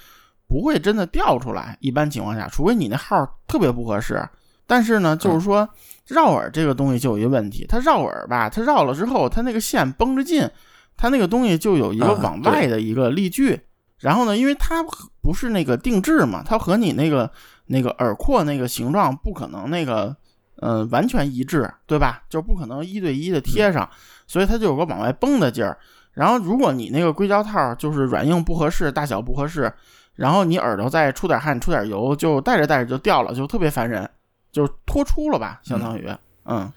[0.47, 1.77] 不会真的掉出来。
[1.81, 4.23] 一般情况下，除非你那号特别不合适。
[4.65, 5.67] 但是呢，就是说
[6.07, 10.49] 绕耳这个东西就有一个问题，它绕耳吧，它绕了之后，它那个线绷着劲，
[10.95, 13.59] 它那个东西就有一个往外的一个力矩。
[13.99, 14.83] 然后呢，因为它
[15.21, 17.29] 不是那个定制嘛，它和你那个
[17.65, 20.15] 那个耳廓那个形状不可能那个
[20.57, 22.21] 呃完全一致，对吧？
[22.29, 23.89] 就不可能一对一的贴上，
[24.27, 25.77] 所以它就有个往外崩的劲儿。
[26.13, 29.71] 然后如果你那个硅胶套就是软硬不合适，大小不合适，
[30.15, 34.09] 然后你耳朵再出点汗、出点油，就戴着戴着就掉了，就特别烦人，
[34.51, 36.07] 就脱出了吧，相当于
[36.45, 36.71] 嗯。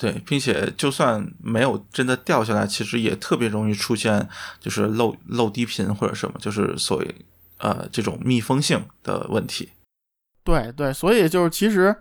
[0.00, 4.26] 对，并且就算没有真的掉下来，其实也特别容易出现，
[4.58, 7.14] 就是漏漏低频或者什么，就是所谓
[7.58, 9.68] 呃这种密封性的问题。
[10.42, 11.94] 对对，所以就是其实，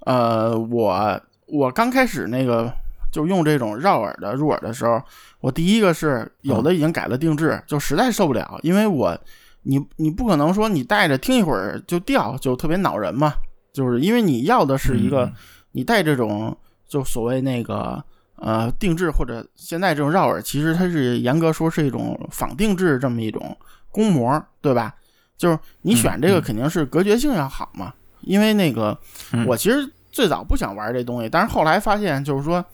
[0.00, 2.68] 呃，我我刚开始那个
[3.12, 5.00] 就用这种绕耳的入耳的时候，
[5.38, 9.16] 我第一个是有的已经改了定制，就实在受不了，因为我
[9.62, 13.32] 你你不可能说你戴着听一会儿就掉，就特别恼人嘛，
[13.72, 15.32] 就是因为你要的是一个
[15.70, 16.58] 你戴这种。
[16.88, 18.02] 就所谓那个
[18.36, 23.56] 呃定制或者现在这种绕耳，其实它是严格说是一种仿定制这么一种
[23.90, 24.94] 工模，对吧？
[25.36, 28.96] 就是你选这个肯定是隔绝性要好嘛，因为那个
[29.46, 32.64] 我其实最早不想玩这东西，但是后来发现就是说，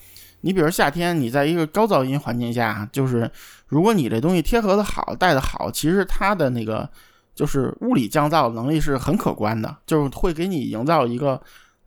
[0.43, 3.31] 你比如夏天你在一个高噪音环境下，就是
[3.67, 6.89] 如果你这东西贴合的好，戴的好，其实它的那个
[7.35, 11.41] 就是物理降噪能力是很可观的，就是会给你营造一个。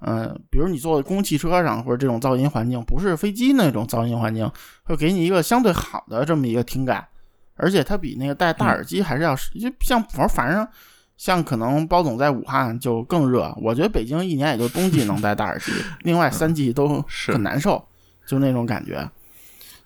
[0.07, 4.47] 嗯，比如你坐公共汽车上或者这种噪音环境，不是飞机那种噪音环境，
[4.83, 7.03] 会给你一个相对好的这么一个听感，
[7.55, 10.67] 而且它比那个戴大耳机还是要，就像反反正
[11.17, 15.71] 像可能包总在武汉就更热，我觉得北京一年也就冬季能戴大耳机，
[16.03, 17.83] 另外三季都 很难受，
[18.27, 19.09] 就那种感觉。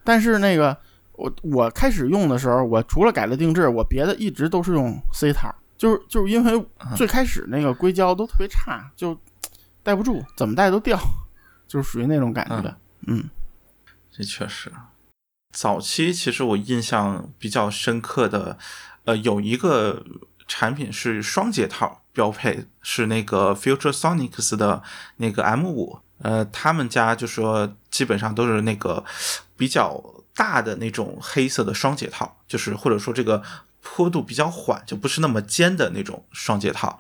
[0.03, 0.75] 但是那个
[1.13, 6.61] 我我开始用的时候，我除了改了定制，我别的一直都是用 C 套，就是就是因为
[6.97, 9.17] 最开始那个硅胶都特别差，就。
[9.89, 10.99] 戴不住，怎么戴都掉，
[11.67, 12.75] 就是属于那种感觉。
[13.07, 13.27] 嗯，
[14.11, 14.71] 这确实。
[15.51, 18.55] 早期其实我印象比较深刻的，
[19.05, 20.05] 呃，有一个
[20.47, 24.83] 产品是双节套标配，是那个 Future Sonics 的
[25.17, 26.01] 那个 M 五。
[26.19, 29.03] 呃，他们家就说基本上都是那个
[29.57, 29.99] 比较
[30.35, 33.41] 大的那种黑色的双节套，就是或者说这个
[33.95, 36.99] 坡度比较缓，就不是那么尖的那种双节套。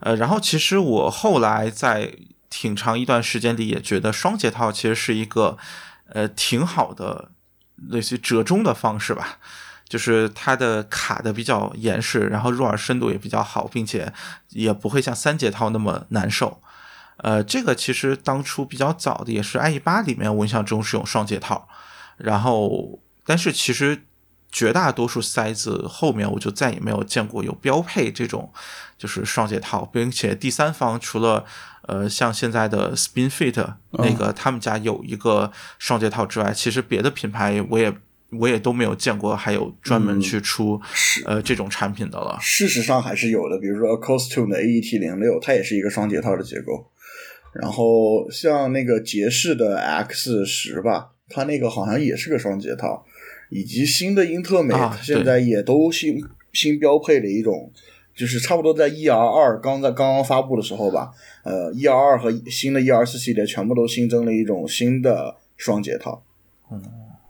[0.00, 2.14] 呃，然后其实我后来在
[2.48, 5.58] 挺长一段时间里也觉得双节套其实是一个
[6.10, 7.32] 呃挺好的
[7.88, 9.38] 类似于折中的方式吧，
[9.88, 14.12] 就是它的卡的比较严实，然后入耳深度也比较好，并且
[14.50, 16.62] 也不会像三节套那么难受。
[17.18, 21.68] 呃，这个其实当初比较早的也是 IE 八里面，我印象中是用双节套，
[22.16, 24.04] 然后但是其实
[24.50, 28.52] 绝大多数塞子后面我就再也没有见过有标配这种
[28.96, 31.44] 就是双节套，并且第三方除了
[31.82, 37.94] 呃像现在的 Spin Fit 那个他们家有一个双节套之外，其实别的品牌我也。
[38.30, 40.78] 我也都没有见过，还有专门去出
[41.24, 42.36] 呃这种产品的了。
[42.42, 46.90] 事实上还是有的，比如说 Costume 的 AET 零六，它也是一个双节套的结构。
[47.54, 53.02] 然后像那个杰士的 X 十吧，它那个好像也是个双节套。
[53.50, 57.70] 以及新的英特美现在也都新新标配了一种，
[58.14, 61.10] 就是差不多在 ER 二刚在刚刚发布的时候吧，
[61.44, 66.22] 呃，ER 二和新的 ER 四系列全部都新增了一种新的双节套。
[66.70, 66.82] 嗯，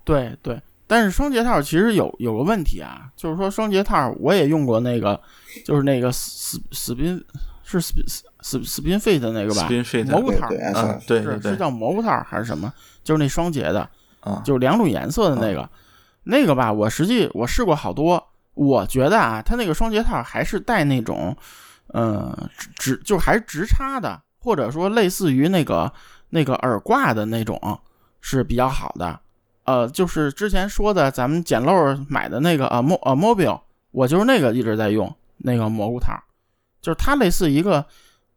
[0.04, 0.60] 对对。
[0.90, 5.20] 但是双节套其实有有个问题啊，就是说双节套我也用过那个，
[5.62, 7.22] 就是那个斯斯宾
[7.62, 9.68] 是斯斯斯斯宾费的那个吧，
[10.10, 10.48] 蘑菇套，
[11.06, 12.72] 对是是叫蘑菇套还是什么？
[13.04, 13.86] 就是那双节的，
[14.20, 15.68] 啊，就两种颜色的那个，
[16.30, 21.34] 那个吧，我实际我试过好多，我觉得啊，它那个双节套还是带那种，
[21.94, 22.36] 嗯，
[22.76, 25.90] 直就还是直插的，或者说类似于那个
[26.28, 27.58] 那个耳挂的那种
[28.20, 29.18] 是比较好的。
[29.64, 33.58] 呃，就是之前说的咱们捡漏买的那个呃莫呃 mobile，
[33.90, 36.12] 我就是那个一直在用那个蘑菇套，
[36.82, 37.82] 就是它类似一个，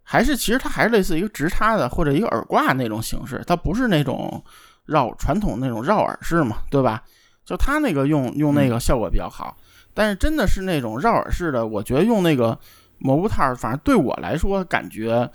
[0.02, 4.42] 还是其实它还是类似一个直插的或者一个耳挂那种形式，它不是那种
[4.86, 7.04] 绕传统那种绕耳式嘛，对吧？
[7.52, 9.58] 就它那个用用那个效果比较好，
[9.94, 12.58] 但是真的是那种绕耳式的，我觉得用那个
[12.98, 15.30] 蘑菇套，反正对我来说感觉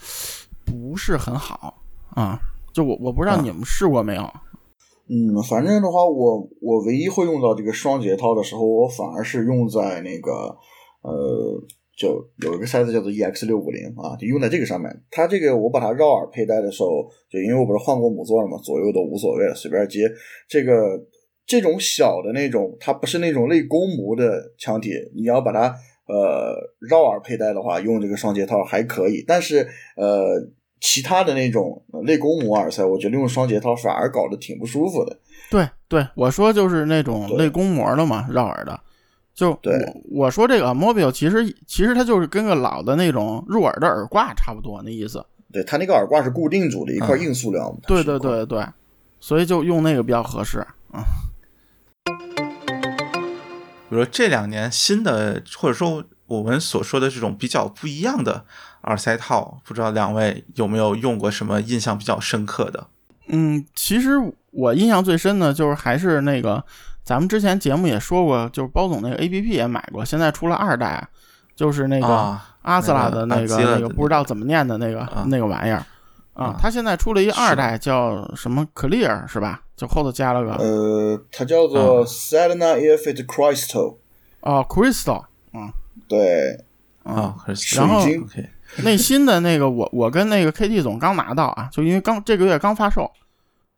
[0.65, 1.83] 不是很好
[2.15, 2.41] 啊。
[2.73, 4.23] 就我我不知道你们试过没有。
[5.11, 10.57] 嗯，反正的话，我我唯一会用到这个双节套的时候，我反而是用在那个
[11.03, 11.63] 呃，
[11.99, 14.91] 就有一个塞子叫做 EX 六五零啊，就用在这个上面。
[15.11, 20.11] 它这个我把它绕耳佩戴的时候，就因为我不是换过母座了嘛，左右都无所谓了，随便接。
[20.49, 20.73] 这个
[21.47, 25.75] 这种小的那种，它不是那种类弓模的腔体，你要把它
[26.07, 30.51] 呃绕耳佩戴的话，用这个双节套还可以，但是呃。
[30.79, 35.19] 其他的那种类弓模耳塞，我觉得用双节套反而搞得挺不舒服的。
[35.51, 38.79] 对对，我说就是那种类弓模的嘛，绕耳的。
[39.35, 39.75] 就对，
[40.11, 45.25] 我说这个 mobile 其实其实它就是跟个老的那种入耳的耳挂差不多那意思。
[45.51, 47.75] 对，它那个耳挂是固定住的一块硬塑料。
[47.87, 48.63] 对对对对，
[49.19, 50.59] 所以就用那个比较合适
[50.93, 51.03] 啊。
[53.89, 58.45] 比如说这两年新的，或者说我们所说的这种比较不一样的。
[58.83, 62.87] 耳塞套，不知道两位有没有用过什么印象比较深刻的？
[63.27, 64.13] 嗯，其实
[64.53, 66.65] 我印象最深的就是还是那个，
[67.03, 71.05] 咱们之前节目也说过，就是包总那个 A P P 也买过，现在出了二代，
[71.57, 75.85] 就是那个阿斯拉的那个那个不知道怎么念的那个那个玩意儿
[76.37, 79.63] 啊，它现在出了一二代叫什么 Clear 是吧？
[79.77, 83.97] 就后头加了个呃，它叫做 Selena Airfit Crystal
[84.41, 85.73] 哦，Crystal，嗯，
[86.07, 86.65] 对。
[87.03, 87.37] 啊，
[87.75, 88.05] 然后。
[88.83, 93.11] 那新的那个，我我跟那个 KT 总刚拿到啊，就因为刚这个月刚发售，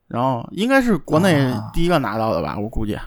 [0.08, 2.98] 然后应该是国内第一个拿到的吧，我估计，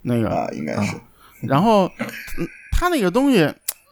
[0.00, 0.96] 那个啊应该是。
[1.42, 1.88] 然后
[2.72, 3.46] 他那个东西，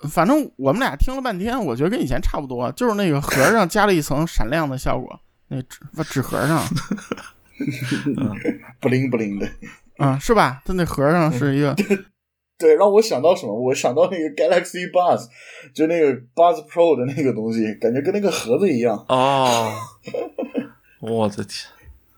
[0.08, 6.64] 反正我们俩听了半天，我觉得跟以前差不多，就是那个盒上加了一层闪亮的效果，那纸纸盒上，
[8.80, 9.46] 不灵不灵的，
[9.98, 10.62] 嗯，是吧？
[10.64, 11.76] 它那盒上是一个。
[12.58, 13.54] 对，让我想到什么？
[13.54, 15.26] 我想到那个 Galaxy Buds，
[15.74, 19.02] 就那个 Buds Pro 的那个东西，感觉跟那个盒子一样。
[19.08, 19.72] 哦，
[21.00, 21.70] 我的天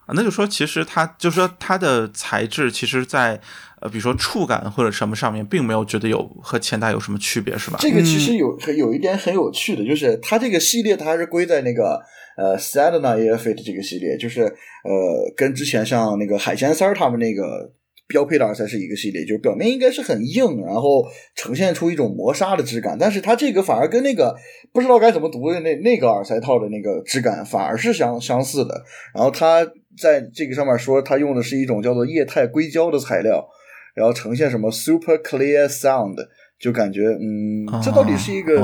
[0.06, 0.14] 啊！
[0.14, 3.40] 那就说，其实它就是说它的材质，其实，在
[3.82, 7.78] 呃，比如说触感或者什么上面，并没有觉得有和前代有什么区别，是吧？
[7.80, 12.00] 这个其实有有一点很有趣的，就是它这个系列，它还是归在那个
[12.36, 17.72] 呃 Sedna Airfit 这个系列，就是呃，跟之前像那个海鲜三儿他们那个。
[18.08, 21.02] 标配的耳塞是一个系列，就是表面应该是很硬，然后
[21.34, 24.36] 呈现出一种磨砂的质感，但是它这个反而跟那个
[24.70, 28.84] 不知道该怎么读的那那个耳塞套的那个质感反而是相相似的。
[29.14, 29.66] 然后它
[29.96, 33.48] 在这个上面说，它用的是一种叫做液态硅胶的材料，
[33.94, 36.16] 然后呈现什么 super clear sound，
[36.58, 38.54] 就感觉嗯，这到底是一个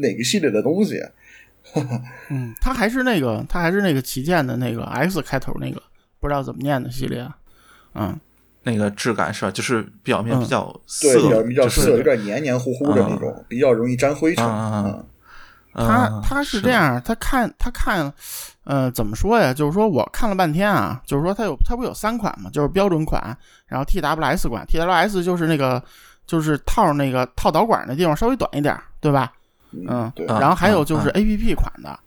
[0.00, 1.00] 哪个系列的东西？
[2.30, 5.82] 嗯，它还是那个，它还是那个旗舰的那个 X 开头那个，
[6.18, 7.26] 不知道怎么念的系列，
[7.94, 8.18] 嗯。
[8.62, 9.50] 那个质感是吧？
[9.50, 14.44] 就是表面比较涩，比较比较涩，有点黏黏糊糊的那种，比较容易沾灰尘。
[14.44, 15.02] 嗯，
[15.74, 18.12] 他他是这样，他看他看，
[18.64, 19.54] 呃，怎么说呀？
[19.54, 22.50] 就是说我看了半天啊，就是说它有它不有三款嘛？
[22.50, 25.82] 就是标准款，然后 TWS 款，TWS 就是那个
[26.26, 29.32] 就是套那个套导管那地方稍微短一点，对吧？
[29.72, 30.26] 嗯，对。
[30.26, 31.98] 然后还有就是 APP 款的，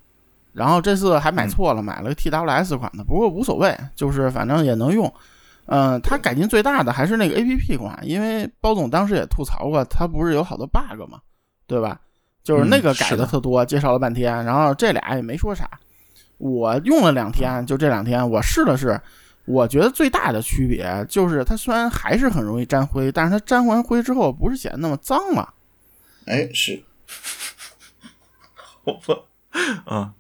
[0.51, 5.11] 然后这次还买错了，买了个 TWS 款的，不过无所谓，就是反正也能用。
[5.68, 11.20] 嗯，它改进最大的还是那个 APP 款，因为包总当时也吐槽过，它不是有好多 bug 嘛，
[11.66, 11.97] 对吧？
[12.43, 15.69] 就是那个改的特多，介绍了半天，然后这俩也没说啥。
[16.37, 18.99] 我用了两天，就这两天我试了试，
[19.45, 25.53] 我觉得最大的区别就是它虽然还是很容易沾灰，但是它沾完灰之后不是显得那么脏了。
[26.25, 26.83] 哎，是，
[28.83, 29.17] 我不，
[29.85, 30.11] 嗯，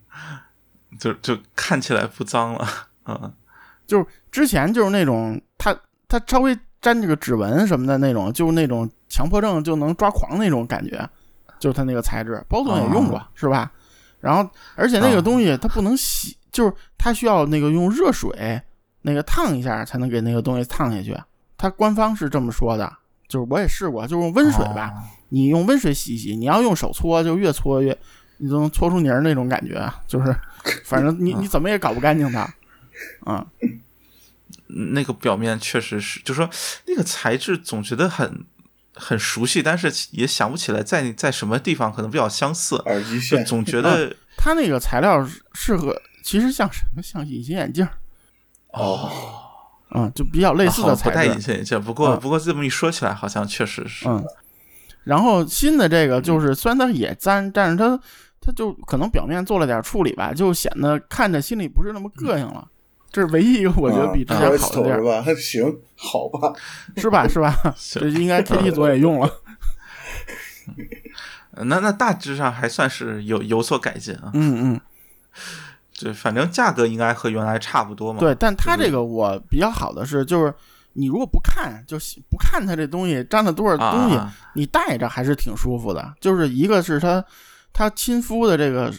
[0.97, 2.67] 就就看起来不脏了，
[3.05, 3.33] 嗯，
[3.85, 11.09] 就是之前就是那种它它稍微沾这个指纹什么的那种，就是那种强迫症就能抓狂那种感觉。
[11.63, 13.71] 就是它那个材质，包总也用过，是吧？
[14.19, 18.61] 然后，而且那个东西它不能洗，就是它需要那个用热水
[19.03, 21.17] 那个烫一下才能给那个东西烫下去。
[21.57, 22.91] 它官方是这么说的，
[23.29, 24.91] 就是我也试过，就用温水吧，
[25.29, 27.97] 你用温水洗洗，你要用手搓，就越搓越，
[28.39, 30.35] 你都能搓出泥儿那种感觉，就是
[30.83, 32.53] 反正你你怎么也搞不干净它，
[33.25, 33.47] 嗯，
[34.67, 36.49] 那个表面确实是，就说
[36.87, 38.43] 那个材质总觉得很。
[38.95, 42.75] 很熟悉，但是也想不起来在在什么地方，可能比较相似。
[42.85, 47.87] 耳机线总觉得 它那个材料适合，其实像什么像隐形眼镜
[48.71, 49.09] 哦，
[49.91, 51.09] 嗯，就比较类似的材质。
[51.09, 54.07] 不戴隐形眼镜，不过不过这么一说起来，好像确实是。
[54.07, 54.23] 嗯，
[55.03, 57.99] 然后新的这个就是，虽然它也粘，但是它
[58.41, 62.67] 它就可能表面做了点处理吧，就显得看着心里不是那么膈应了。
[63.13, 65.21] 这是唯一一个我觉得比之前好的地儿吧？
[65.21, 65.63] 还 行，
[65.95, 66.51] 好吧，
[66.97, 67.27] 是吧？
[67.27, 67.55] 是吧？
[67.77, 69.29] 这应该 K T 组也用了。
[71.63, 74.31] 那那大致上还算是有有所改进啊。
[74.33, 74.81] 嗯嗯，
[75.91, 78.19] 就反正价格应该和原来差不多嘛。
[78.19, 80.51] 对，但它这个我比较好的是，就是
[80.93, 81.99] 你如果不看，就
[82.31, 84.19] 不看它这东西沾了多少东西，
[84.55, 86.11] 你戴着还是挺舒服的。
[86.19, 87.23] 就是一个是它
[87.71, 88.91] 它亲肤的这个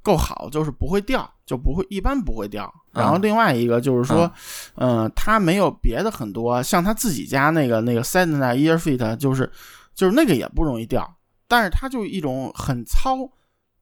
[0.00, 1.28] 够好，就是不会掉。
[1.44, 2.70] 就不会，一般不会掉。
[2.98, 4.30] 然后另外一个就是说，
[4.74, 9.50] 嗯，它没有别的很多，像他自己家那个那个 s e n a Ear Fit，就是
[9.94, 11.08] 就是那个也不容易掉，
[11.46, 13.16] 但是它就一种很糙，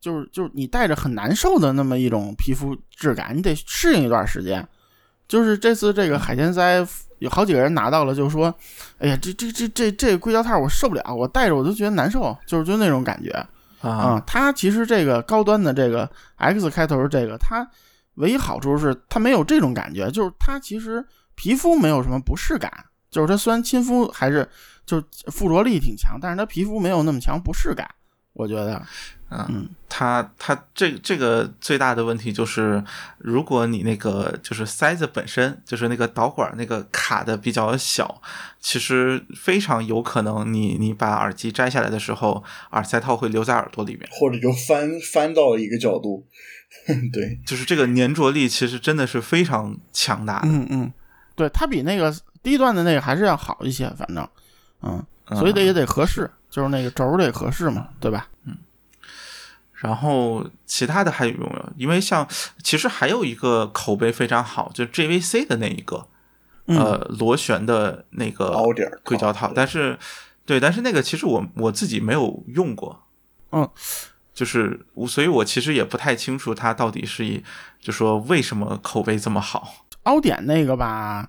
[0.00, 4.66] 就是就是你戴着很难受的那么一种皮肤质感，你得适应一段时间。
[5.26, 6.86] 就是这次这个海鲜塞
[7.18, 8.54] 有好几个人拿到了，就说，
[8.98, 13.30] 哎呀，这这这这这个硅胶套我受不了，我戴着我都觉得难受，就是就那种感觉。
[13.80, 17.68] 啊，它其实这个高端的这个 X 开头这个，它
[18.16, 21.04] 唯一好处是它没有这种感觉，就是它其实
[21.34, 22.70] 皮肤没有什么不适感，
[23.10, 24.48] 就是它虽然亲肤还是
[24.84, 25.02] 就
[25.32, 27.88] 附着力挺强，但是它皮肤没有那么强不适感，
[28.36, 28.80] 我觉得。
[29.28, 32.80] 嗯，它它这这个最大的问题就是，
[33.18, 38.22] 如果你那个就是塞子本身就是那个导管那个卡的比较小，
[38.60, 46.24] 其实非常有可能你你把耳机摘下来的时候，耳塞套会留在耳朵里面，或者就翻翻到一个角度。
[47.12, 50.48] 对，就是这个粘着力其实真的是非常强大的。
[50.48, 50.92] 嗯嗯，
[51.34, 52.14] 对，它比那个
[52.44, 54.28] 低端的那个还是要好一些，反正，
[54.82, 58.26] 嗯，所以得也得合适，就是那个轴得合适嘛，对吧？
[58.46, 58.56] 嗯。
[59.74, 61.72] 然后其他的还有没有？
[61.76, 62.26] 因为像
[62.62, 66.08] 其实还有一个口碑非常好，就 JVC 的那一个，
[66.64, 68.56] 呃，螺旋的那个
[69.04, 69.98] 硅胶套，但是
[70.46, 73.02] 对，但是那个其实我我自己没有用过，
[73.52, 73.68] 嗯，
[74.32, 77.44] 就是我所以，我其实也不太清楚它到底是以，
[77.78, 79.84] 就说为什么口碑这么好。
[80.04, 81.28] 凹点那个吧，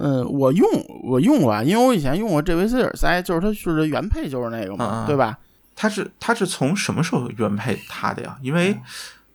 [0.00, 0.66] 嗯，我用
[1.04, 5.38] 我用过，因为我以前用过 JVC 耳塞，就是它是原配就是那个嘛，对吧？
[5.76, 8.36] 它是它是从什么时候原配它的呀？
[8.42, 8.76] 因为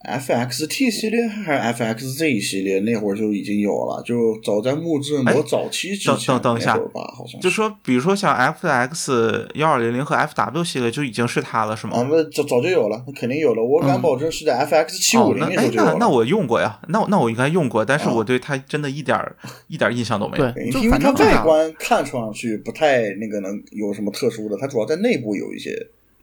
[0.05, 11.97] FXT 系列还是 FXZ 系列那会儿就已经有了，就早在木质模早期之前等一下吧，好像就说，比如说像 FX 幺二零零和 FW 系列就已经是它了，是吗？
[11.97, 13.63] 啊，那早早就有了，那肯定有了。
[13.63, 15.91] 我敢保证是在 FX 七五零那时候就有了。
[15.93, 19.19] 那那我用过呀，那那我应该用过，但是我对它真的一点
[19.67, 20.51] 一点印象都没有。
[20.51, 25.75] 对，因为它外观看上去不太那个能有什么特殊的，它主要在内部有一些。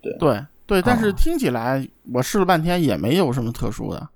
[0.02, 4.08] 对对对，但是听起来我试了半天也没有什么特殊的，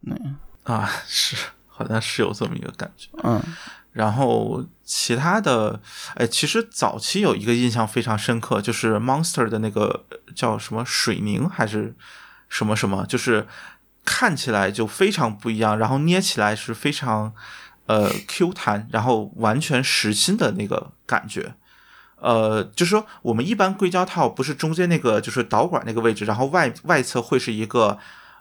[0.00, 0.14] 那
[0.62, 1.36] 啊是
[1.66, 3.42] 好像是有这么一个感觉，嗯，
[3.90, 5.80] 然后其他的，
[6.14, 10.04] 哎，其实早期有一个印象非常深刻，就是 Monster 的那个
[10.34, 11.96] 叫什么水凝还是
[12.48, 13.46] 什么什么，就是
[14.04, 17.34] 看起来就非常不一样，然后捏起来是非常
[17.86, 21.56] 呃 Q 弹，然后完全实心的那个感觉。
[22.26, 27.96] 呃，就是说，我们一般硅胶套不是中间那个就是导管那个位置，然后外外侧会是一个，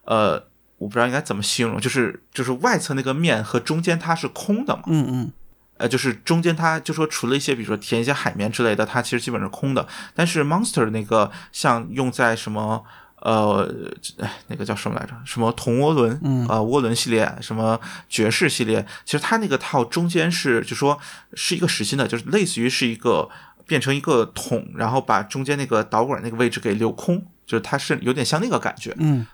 [0.05, 0.43] 呃，
[0.79, 5.31] 我不知道应该怎么形容，就是就是外侧那个面和中间它是空的嘛，嗯嗯，
[5.77, 9.87] 呃，就是中间它就说除了一些比如说填一些海绵之类的，它其实基本是空的。
[10.15, 12.83] 但是 Monster 那个像用在什么
[13.21, 13.71] 呃，
[14.19, 15.13] 哎，那个叫什么来着？
[15.25, 16.19] 什么铜涡轮？
[16.23, 17.79] 嗯呃，涡轮系列，什么
[18.09, 18.85] 爵士系列？
[19.05, 20.99] 其实它那个套中间是，就说
[21.33, 23.29] 是一个实心的，就是类似于是一个
[23.65, 28.93] 变成一个桶，然后把中间那个导管那个位置给留空，就是它是有点像那个感觉。
[28.97, 29.25] 嗯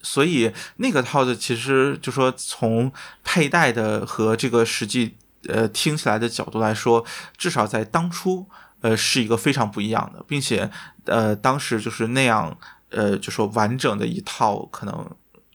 [0.00, 2.92] 所以那个套子其实就说从
[3.24, 5.16] 佩戴的和这个实际
[5.48, 7.04] 呃听起来的角度来说，
[7.36, 8.46] 至少在当初
[8.80, 10.70] 呃是一个非常不一样的，并且
[11.06, 12.56] 呃当时就是那样
[12.90, 15.10] 呃就说完整的一套可能。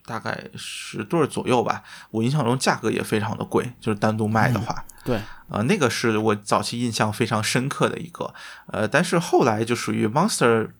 [0.06, 8.32] 大概十对儿左右吧，我印象中价格也非常的贵，就是单独卖的话，对，呃，那个是我早期印象非常深刻的一个，
[8.68, 10.70] 呃，但是后来就属于 Monster，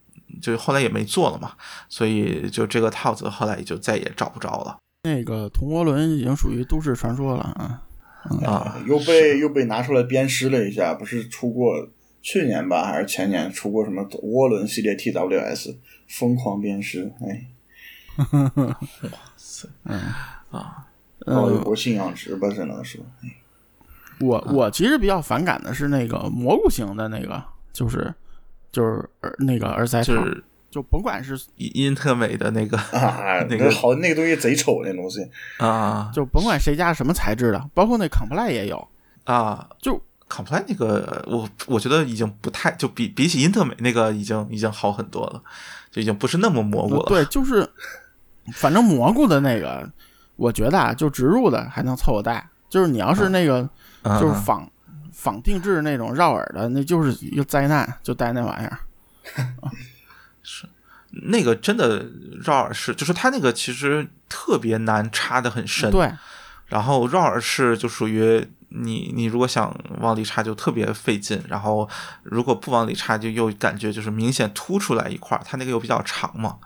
[0.40, 1.52] 就后来也没做了嘛，
[1.88, 4.78] 所以就这个套子后来也就再也找不着了。
[5.02, 7.82] 那个铜涡轮已经属于都市传说了啊。
[8.46, 11.90] 啊又被又被拿出来鞭尸了一下，不是出过
[12.22, 15.76] 去年吧，还是前年出过什么涡轮系列 TWS
[16.08, 17.44] 疯狂鞭尸，哎，
[20.50, 20.86] 啊，
[21.26, 23.04] 嗯，抱一波信仰值吧，只能说，
[24.24, 28.12] 我我其实比较反感的是那个蘑菇型的那个，就是
[28.72, 35.24] 就是耳那个耳塞套，就是就甭管是因因特美的那个啊， 那个好那个东西贼丑，那东西，
[35.58, 38.88] 啊就甭管谁家什么材质的，包括那 Comply 也有，
[39.24, 45.40] 啊，就 Comply 那个，我我觉得已经不太就比比起因特美那个已经已经好很多了，
[45.92, 47.04] 就已经不是那么蘑菇了。
[47.06, 47.68] 对，就是
[48.54, 49.88] 反正蘑菇的那个，
[50.36, 53.70] 我觉得啊，就植入的还能凑合戴，就是你要是那个嗯，
[54.04, 54.70] 就是仿
[55.12, 58.78] 仿定制那种绕耳的，那就是一个灾难，就戴那玩意儿。
[60.42, 60.68] 是
[61.26, 62.04] 那个真的
[62.44, 65.90] 绕耳式，就是它那个其实特别难插的很深。
[65.90, 66.12] 对，
[66.66, 71.88] 然后绕耳式就属于你，你如果想往里插就特别费劲，然后
[72.24, 76.58] 如果不往里插就又感觉就是明显凸出来一块儿，它那个又比较长嘛，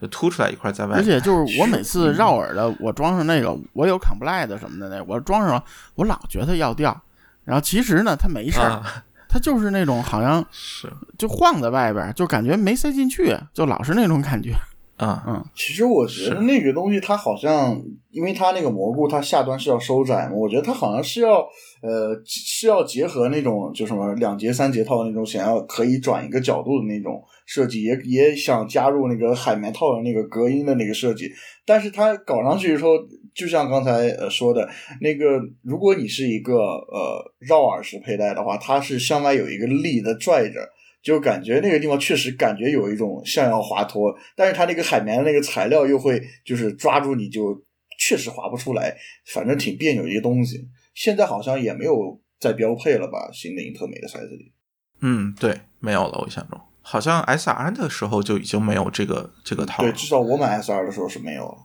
[0.00, 0.98] 就凸出来一块在外面。
[0.98, 6.98] 而且就是我每次绕耳的，我装上那个，我有 Comply 的什么的那，我装上了，我老觉得要掉，
[7.44, 14.54] 然后其实呢，它没事儿，啊，它就是那种好像 是就晃在外边儿，就感觉没塞进去，就老是那种感觉。
[15.00, 21.38] 啊，嗯，其实我觉得那个东西它好像，因为它那个蘑菇它下端是要收窄嘛，我觉得它好像是要
[21.80, 31.28] 呃是要结合那种就什么两节三节套那种想要可以转一个角度的那种设计，也也想加入那个海绵套的那个隔音的那个设计，
[31.66, 32.92] 但是它搞上去的时候，
[33.34, 34.68] 就像刚才呃说的
[35.00, 40.60] 那个，如果你是一个呃绕耳式佩戴的话，它是向外有一个力的拽着。
[41.02, 47.58] 就感觉那个地方确实感觉有一种像要滑脱，但是它那个海绵的那个材料又会就是抓住你就
[47.98, 48.94] 确实滑不出来，
[49.32, 50.68] 反正挺别扭一个东西。
[50.92, 53.30] 现在好像也没有再标配了吧？
[53.32, 54.52] 新的英特美的塞子里，
[55.00, 61.58] 嗯，对，没有了，我印象中好像 S R 的时候就已经没有这个这个套对，至少我买 S R 的时候是没有了。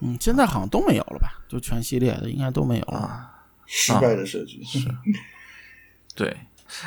[0.00, 1.28] 嗯，现在好像都没有了吧？
[1.48, 2.98] 就全系列的应该都没有了。
[2.98, 3.28] 啊。
[3.64, 4.80] 失败的设计是，
[6.14, 6.36] 对，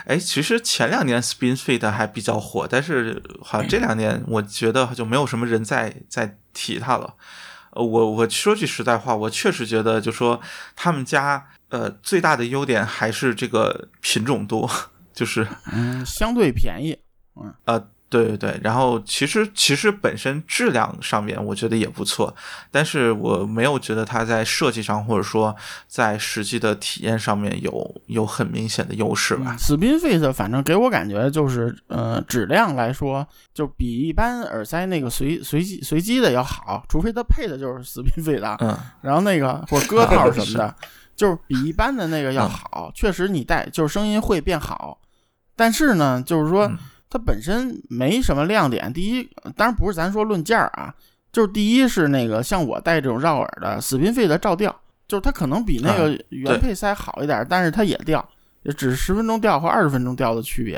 [0.06, 7.16] 哎，其实前两年 Spin Fit 还比较火，但是好像这两年我觉得就没有什么人在在提它了。
[7.72, 10.40] 呃，我我说句实在话，我确实觉得就说
[10.76, 14.70] 他们家呃最大的优点还是这个品种多，
[15.12, 16.96] 就是嗯，相对便宜。
[17.66, 17.88] 呃。
[18.08, 22.34] 对对对，然后其实其实本身质量上面我觉得也不错，
[22.72, 25.54] 但是我没有觉得它在设计上或者说
[25.88, 29.58] 在实际的体验上面有有很明显的优势吧。
[29.60, 40.74] Spin Fit 反正给我感觉就是，呃，质量来说，就比一般耳塞那个随随机随机的要好，除非它配的就是 Spin 嗯然后那个或 者歌套什么是的，
[41.18, 42.92] 就是比一般的那个要好。
[42.94, 45.00] 确实你戴就是声音会变好，
[45.56, 46.78] 但是呢，就是说嗯
[47.16, 48.92] 它本身没什么亮点。
[48.92, 49.24] 第一，
[49.56, 50.94] 当然不是咱说论价啊，
[51.32, 54.76] 就是第一是那个像我戴这种绕耳的死拼费的照掉，
[55.08, 58.28] 就是它可能比那个原配塞好一点，但是它也掉，
[58.64, 60.76] 也只是十分钟掉和二十分钟掉的区别。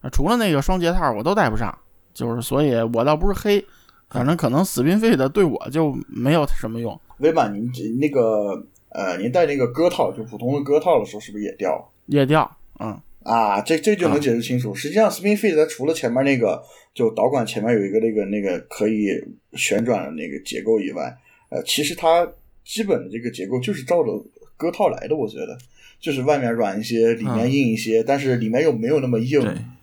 [0.00, 1.72] 啊，除了那个双节套我都戴不上，
[2.12, 3.64] 就是所以我倒不是黑，
[4.10, 7.70] 反正可能死拼费的对我就没有什么用，威满，您
[8.00, 11.92] 那个呃，您戴那个歌套，就普通的歌套的时候，是不是也掉？
[12.06, 12.50] 也掉，
[12.80, 13.00] 嗯。
[13.24, 14.74] 啊，这这就能解释清楚。
[14.74, 16.62] 实际上，Spin 它除了前面那个
[16.94, 19.08] 就导管前面有一个那个那个可以
[19.54, 21.14] 旋转的那个结构以外，
[21.50, 22.26] 呃，其实它
[22.64, 24.24] 基本的这个结构就是照着
[24.56, 25.14] 割套来的。
[25.14, 25.58] 我觉得
[26.00, 29.40] 就是外面软一些，里面硬一些，但是里面又没有那么硬，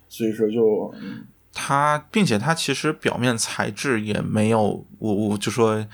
[0.08, 5.86] 所以说就嗯它，并且它其实表面材质也没有，我我就说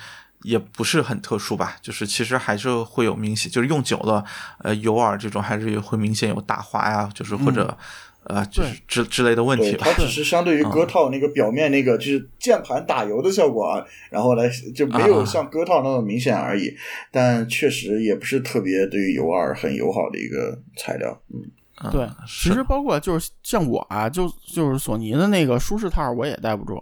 [0.43, 4.25] 也不是很特殊吧，就是其实还是会有明显，就是用久了，
[4.59, 7.77] 呃，油耳这种还是会明显有打滑呀，就是或者。
[8.25, 9.85] 呃，就是之之类的问题吧。
[9.85, 16.73] 它只是相对于歌套那个表面那个就是键盘打油的效果啊，然后来就没有像歌套那么明显而已。
[17.11, 21.21] 但确实也不是特别对于油耳很友好的一个材料。
[21.35, 26.81] 嗯，对，其实包括就是像我啊，就就是索尼的那个舒适套我也戴不住，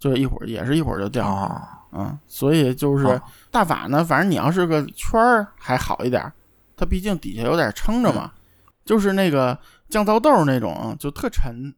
[0.00, 1.24] 就是一会儿也是一会儿就掉。
[1.24, 3.20] 啊，嗯，所以就是
[3.50, 6.32] 大法呢，反正你要是个圈儿还好一点，
[6.76, 8.32] 它毕竟底下有点撑着嘛，
[8.84, 9.58] 就是那个。
[9.92, 11.70] 降噪豆那种就特沉，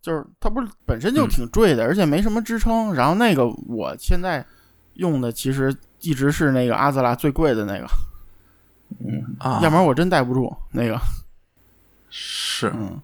[0.00, 2.94] 就是它不是本身就挺坠的，而且没什么支撑。
[2.94, 4.46] 然后那个我现在
[4.92, 7.86] 用的其实一直是那个阿兹拉最贵的那个，
[9.00, 10.96] 嗯啊，要不然我真戴不住那个。
[12.08, 13.02] 是，嗯。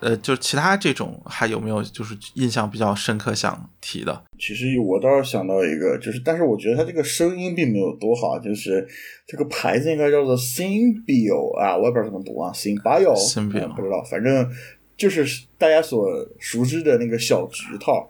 [0.00, 4.24] 呃，就其他这种还有没有就是印象比较深刻想提的？
[4.38, 8.86] 其实我倒是想到一个，就是但是我觉得它这个声音并没有多好，就是
[9.26, 14.48] 这个牌子应该叫做 Symbio 啊，我也不知道怎么读啊，Symbio，不知道，反正
[14.96, 18.08] 就是大家所熟知的那个小橘套。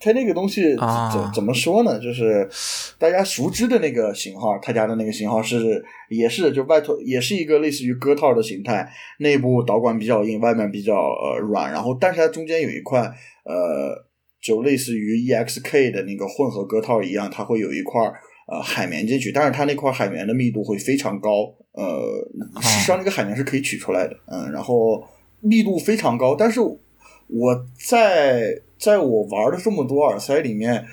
[0.00, 1.98] 它那个东西怎怎么说呢？
[1.98, 2.48] 就是
[2.98, 8.88] 大家熟知的那个型号，他家的那个型号是也是就外头也是一个类似于割套的形态，
[9.18, 13.00] 内部导管比较硬，外面比较呃软，然后但是它中间有一块
[13.44, 14.06] 呃，
[14.40, 18.00] 就类似于 EXK 的那个混合割套一样，它会有一块
[18.46, 25.04] 呃海绵进去，但是它那块海绵的密度会非常高，呃，实际上那个海绵是可以取出来的，嗯，然后
[25.40, 28.62] 密度非常高，但是我在。
[28.78, 30.86] 在我玩的这么多耳塞里面，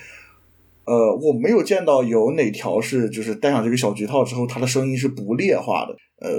[0.85, 5.95] 呃，我没有见到有哪条是就是戴上这个小菊套之后，它的声音是不劣化的。
[6.17, 6.29] 呃，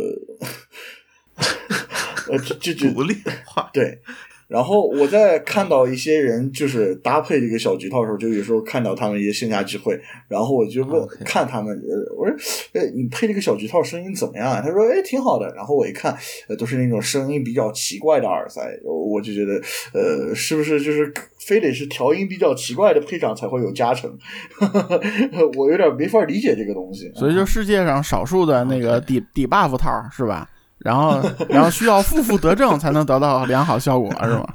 [2.32, 3.16] 呃，这这不劣
[3.47, 4.01] 化对。
[4.49, 11.76] 然后我在看到一些人就是搭配这个小菊套的时候，就有时候看到他们一些线下聚会，然后我就问看他们，
[12.16, 12.36] 我说，
[12.72, 14.62] 哎，你配这个小菊套声音怎么样？
[14.62, 15.53] 他说，哎，挺好的。
[15.55, 16.16] 然后我一看，
[16.49, 19.55] 呃，都是那种声音比较奇怪的耳塞，我就觉得，
[19.92, 24.16] 呃，是不是就是非得是调音比较奇怪的配上才会有加成？
[25.57, 27.11] 我有点没法理解这个东西。
[27.14, 30.49] 所以就世界上少数的那个底底 buff 套是吧？
[30.79, 34.47] 然后， 然后需要负负得正才能得到良好效果，是吗？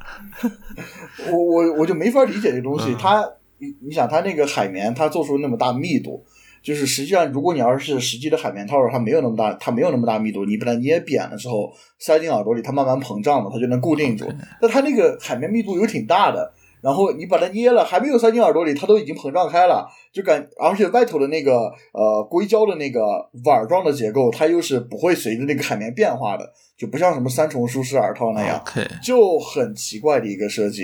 [1.30, 2.94] 我我我就没法理解这东西。
[2.98, 3.24] 它，
[3.58, 6.24] 你你想，它那个海绵，它做出那么大密度，
[6.62, 14.32] 就是实际上，如果你要是实际的海绵套，它没有那么大，它没有那么大密度，你把它捏扁了之后，塞进耳朵里，它慢慢膨胀嘛，它就能固定住。
[14.60, 16.52] 但它那个海绵密度又挺大的。
[16.82, 23.00] 然后你把它捏了，还没有塞进耳朵里，它都已经膨胀开了，就感，而且外头的那个呃硅胶的那个
[23.44, 28.60] 碗状的结构，它又是不会随着那个海绵变化的，就不像什么三重舒适耳套那样，
[29.00, 30.82] 就很奇怪的一个设计，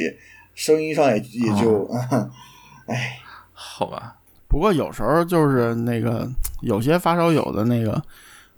[0.55, 1.91] 声音上也也就，
[2.87, 3.19] 哎，
[3.53, 4.15] 好吧。
[4.47, 6.27] 不过有时候就是那个
[6.63, 8.01] 有些发烧友的那个，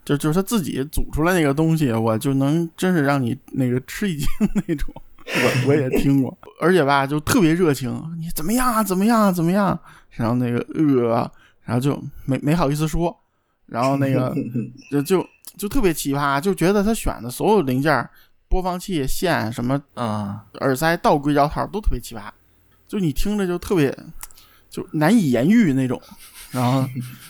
[0.04, 4.28] 就就是他自己组出来那个东西，我就能真是让你那个吃一惊
[4.68, 4.92] 那种。
[5.32, 8.82] 我我也听过， 而且吧，就特别热情，你怎么样啊？
[8.82, 9.32] 怎么样啊？
[9.32, 9.78] 怎么样？
[10.10, 11.30] 然后那个呃，
[11.64, 13.16] 然后就没没好意思说，
[13.66, 14.34] 然后那个
[14.90, 15.26] 就就
[15.56, 18.08] 就特别奇葩，就觉得他选的所有零件，
[18.48, 22.22] 播放器、线什么，嗯，耳塞、倒硅胶套都特别奇葩，
[22.88, 23.96] 就你听着就特别
[24.68, 26.00] 就难以言喻那种，
[26.50, 26.84] 然后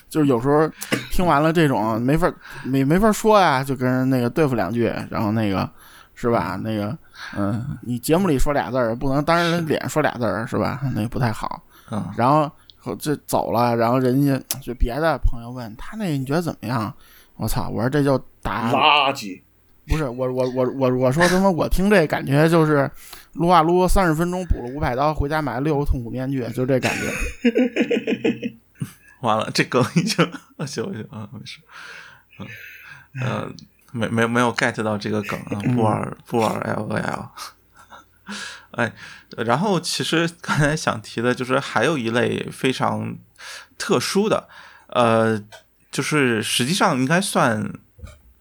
[0.08, 0.66] 就是有时候
[1.10, 2.32] 听完了这种没法
[2.64, 5.70] 没没法说呀，就跟人那个对付两句，然后那个。
[6.20, 6.60] 是吧？
[6.62, 6.98] 那个，
[7.34, 10.82] 嗯，你节目里说俩字儿，不能当着人脸说俩字儿，是吧？
[10.94, 11.62] 那不太好。
[11.90, 12.04] 嗯。
[12.14, 12.50] 然后
[12.96, 16.92] 这走了，然后人家就别的朋友问他那你觉得怎么样？
[17.36, 17.70] 我操！
[17.70, 19.40] 我说这就打垃圾。
[19.88, 22.88] 不是我我我我我说他妈我听这感觉就是
[23.32, 27.10] 撸啊撸三十分钟补了五百刀，回家买了六个痛苦面具，就这感觉。
[29.20, 30.30] 完了，这梗已经
[30.66, 31.26] 行不行啊？
[31.32, 31.60] 没事。
[32.38, 32.46] 嗯
[33.24, 33.56] 嗯。
[33.92, 37.28] 没没没有 get 到这个梗啊， 布尔布尔 L O L，
[38.72, 38.92] 哎，
[39.36, 43.16] 然后其实刚才想提的就是还有一类非常
[43.76, 44.48] 特殊的，
[44.88, 45.42] 呃，
[45.90, 47.72] 就是实际上应该算，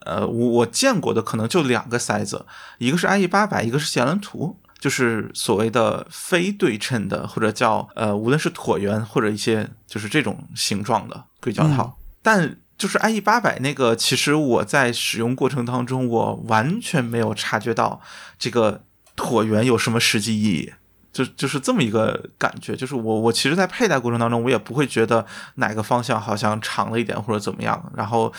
[0.01, 2.45] 呃，我我见过的可能就两个塞子，
[2.77, 12.57] 一个是 IE 八百，一个是捷伦图，就是所谓的非对称的或者叫呃，无论是椭圆或者一些就是这种形状的硅胶套，但。
[12.79, 18.01] 就是 IE 八百那个，其实我在使用过程当中，我完全没有察觉到
[18.39, 18.81] 这个
[19.17, 20.73] 椭圆有什么实际意义，
[21.11, 22.77] 就就是这么一个感觉。
[22.77, 25.25] 就是我我其实，在佩戴过程当中，我也不会觉得
[25.55, 27.91] 哪个方向好像长了一点或者怎么样。
[27.97, 28.31] 然后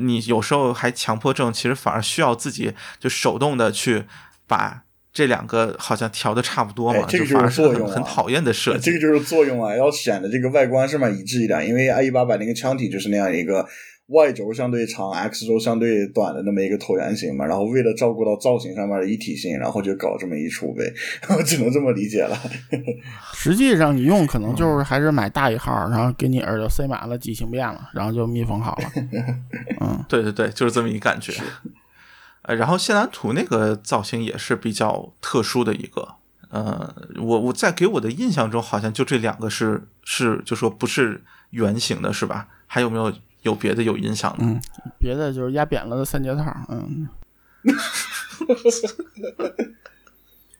[0.00, 4.06] 你有时候还强迫症，其实反而需要自己就手动的去
[4.46, 8.90] 把这两个好像调的差不多嘛，这个就是作用，很讨厌的设计。
[8.90, 13.66] 这个就是作用啊，要显得这个外观上面一致一点，因为 i 一八百那个腔体就是那样一个
[14.06, 17.44] Y 轴相对长，X 轴相对短的那么一个椭圆形嘛。
[17.46, 20.92] 然后为了照顾到造型上面的一体性，然后就搞这么一出呗，
[21.36, 22.36] 我只能这么理解了。
[23.34, 28.90] 实际上你用可能就是还是买大一号，然后给你耳朵塞满了机芯片了，然后就密封好了。
[29.80, 31.32] 嗯，对对对，就是这么一感觉。
[32.42, 36.14] 呃，然后谢兰图那个造型也是比较特殊的一个，
[36.48, 42.48] 呃，我我在给我的印象中，好像就这两个是是，就说不是圆形的，是吧？
[42.66, 43.12] 还有没有
[43.42, 44.38] 有别的有印象的？
[44.40, 44.58] 嗯，
[44.98, 47.08] 别的就是压扁了的三节套，嗯。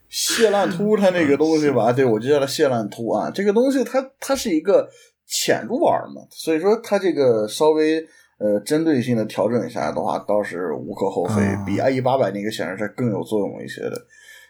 [0.07, 3.31] 谢烂秃它那个东西吧，对我就叫它谢烂秃啊。
[3.31, 4.87] 这个东西它它是一个
[5.25, 8.07] 浅入耳嘛，所以说它这个稍微。
[8.41, 13.91] 呃，针对性的调整一下的话，倒是无可厚非，比 IE 八百那个显示器更有作用一些的。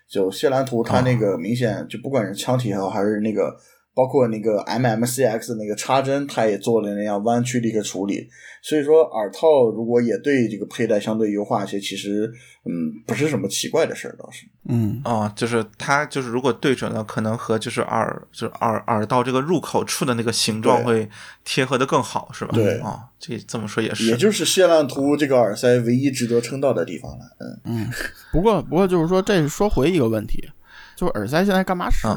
[0.07, 3.55] 就谢兰图，它那个明显就不管是枪体也好，还是那个。
[3.93, 8.27] 包括那个 MMCX 那个插针，它也做了那样弯曲的一个处理，
[8.63, 12.31] 所以说耳套如果也对这个佩戴相对优化一些，其实
[12.65, 14.45] 嗯不是什么奇怪的事儿，倒是。
[14.69, 21.09] 嗯啊，就是它就是如果对准了，可能和就是耳就是耳耳道这个入口处的那个形状会
[21.43, 22.51] 贴合的更好，是吧？
[22.53, 24.05] 对啊，这这么说也是。
[24.05, 27.25] 也就是谢烂图这个耳塞唯一值得称道的地方了。
[27.39, 27.89] 嗯嗯，
[28.31, 30.49] 不过不过就是说，这说回一个问题，
[30.95, 32.07] 就是耳塞现在干嘛使？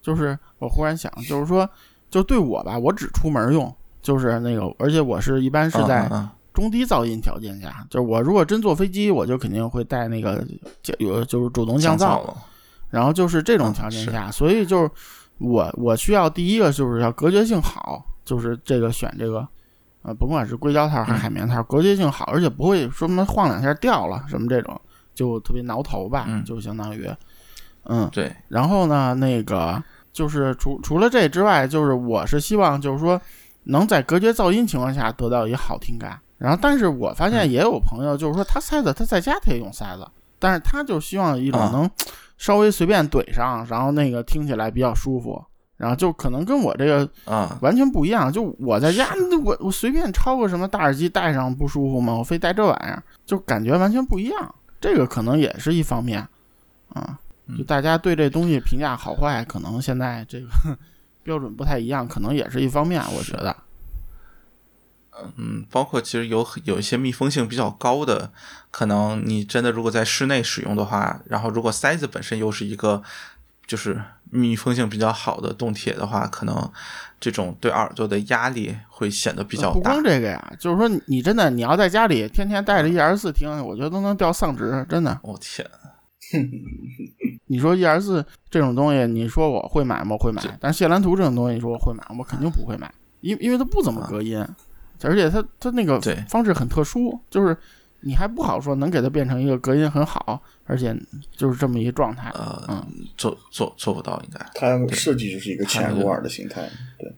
[0.00, 1.68] 就是我忽然想，就是说，
[2.10, 6.10] 就对我吧，我只出门用，就是那个，而且我是一般是在
[6.54, 10.44] 中低噪音条件下，就是我如果真坐飞机，我就肯定会带那个
[10.98, 12.22] 有就是主动降噪，
[12.90, 14.90] 然后就是这种条件下，所以就是
[15.38, 19.46] 我我需要第一个就是要隔绝性好，就是这个选这个，
[20.02, 24.80] 呃，甭管是硅胶套还是海绵套，隔绝性好，而且不会说什么晃两下掉了什么这种，
[25.14, 27.08] 就特别挠头吧，就相当于，
[27.88, 29.82] 嗯，对，然后呢，那个。
[30.10, 33.20] 就是除除了这之外，就是我是希望，就是说
[33.64, 36.18] 能在隔绝噪音情况下得到一个好听感。
[36.38, 40.04] 然后，但是我发现也有朋友，就是说他塞子他在家他也用塞子，
[40.40, 41.88] 但是他就希望一种能
[42.36, 45.40] 稍微随便怼上，然后那个听起来比较舒服。
[45.76, 48.32] 然后就可能跟我这个啊完全不一样。
[48.32, 49.06] 就我在家，
[49.44, 52.14] 我我随便抄个什么大耳机戴上不舒服吗？
[52.14, 54.54] 我非戴这玩意儿，就感觉完全不一样。
[54.80, 56.26] 这个可能也是一方面
[56.88, 57.16] 啊。
[57.56, 60.48] 就大家对这东西评价好坏，可能现在这个
[61.24, 63.02] 标准不太一样，可能也是一方面。
[63.16, 63.56] 我觉得，
[65.36, 68.30] 嗯，包括其实有有一些密封性比较高的，
[68.70, 73.02] 可能你真的如果在室内使用的话，然后如果塞子本身又是一个
[73.66, 76.70] 就是密封性比较好的动铁的话，可能
[77.18, 79.74] 这种对耳朵的压力会显得比较大。
[79.74, 85.18] 不光这个呀，就是说你真的你要在家里天天带着一二四听，我觉得都能掉丧值，真的。
[85.22, 85.68] 我天。
[87.48, 90.16] 你说 E S 这种东西，你说我会买吗？
[90.16, 90.42] 会买。
[90.60, 94.38] 但是谢兰图这种东西，你说我会买，我肯定不会买，因因为它不怎么隔音，
[95.02, 97.56] 而且它它那个方式很特殊，就是
[98.00, 100.96] 你还不好说能给它变成一个隔音很好，而且
[101.36, 102.30] 就是这么一个状态。
[102.34, 102.86] 呃，嗯，
[103.16, 104.46] 做做做不到，应该。
[104.54, 106.68] 它设计就是一个潜入耳的形态，
[106.98, 107.12] 对。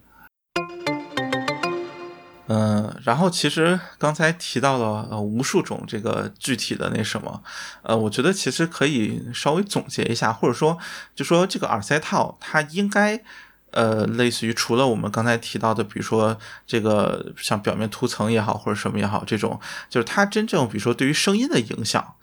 [2.53, 7.45] 嗯，然后其实刚才提到了呃无数种这个具体的那什么，
[7.83, 10.77] 呃，我觉得其实可以稍微总结一下，或者说
[11.15, 13.23] 就说这个耳塞套它应该
[13.71, 16.37] 呃类似于除了我们刚才提到的，比如说
[16.67, 22.15] 这个像表面涂层也好或者什么也好，这种就是它真正比如说对于声音的影响，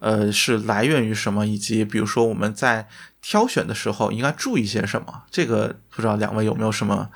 [0.00, 2.88] 呃是来源于什么，以及比如说我们在
[3.20, 7.10] 挑选的时候应该注意些什么，这个不知道两位有没有什么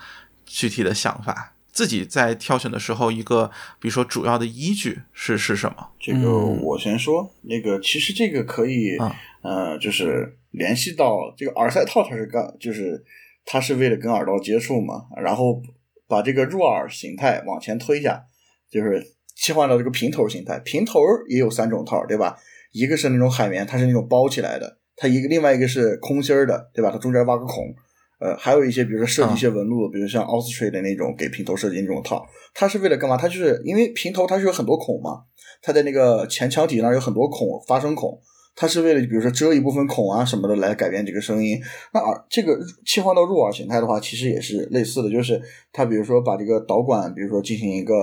[0.44, 1.52] 具体的想法？
[1.78, 5.90] 自己在挑选的时候，一个比如说主要的依据是是什么？
[6.00, 7.30] 这个我先说。
[7.42, 8.96] 那个其实这个可以，
[9.42, 13.04] 呃，就是联系到这个耳塞套，它是干，就是
[13.46, 15.04] 它是为了跟耳道接触嘛。
[15.22, 15.62] 然后
[16.08, 18.24] 把这个入耳形态往前推一下，
[18.68, 19.06] 就是
[19.36, 20.58] 切换到这个平头形态。
[20.64, 20.98] 平头
[21.28, 22.36] 也有三种套，对吧？
[22.72, 24.66] 一个是那种海绵，它是那种包起来的；
[24.96, 26.90] 它一个另外一个是空心儿的，对吧？
[26.90, 27.72] 它中间挖个孔。
[28.20, 33.16] 呃，还有一些，比如说设计一些纹路，比如像 o s t r a 的那种给平头设计那种套，它是为了干嘛？
[33.16, 35.22] 它就是因为平头它是有很多孔嘛，
[35.62, 38.18] 它在那个前腔体那儿有很多孔，发声孔，
[38.56, 41.60] 它是为了比如说遮一部分孔啊什么的来改变这个声音。
[41.94, 45.40] 那耳这个切换到入耳形态的话，其实也是类似的，就是
[45.72, 47.94] 它比如说把这个导管，比如说进行一个，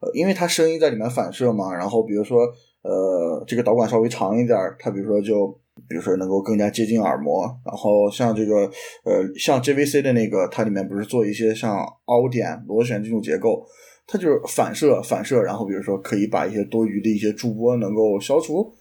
[0.00, 2.40] 呃，因为它声音在里面反射嘛，然后比如说
[2.82, 5.60] 呃这个导管稍微长一点，它比如说就。
[5.86, 8.70] 比如说能够更加接近耳膜，然后像这个
[9.04, 13.66] 呃，像 JVC 的那个，它里面不是做一些像凹点、螺旋这种结构，
[14.06, 18.74] 它就是反射反射，然后比如说可以把一些多余的一些驻波能够消除。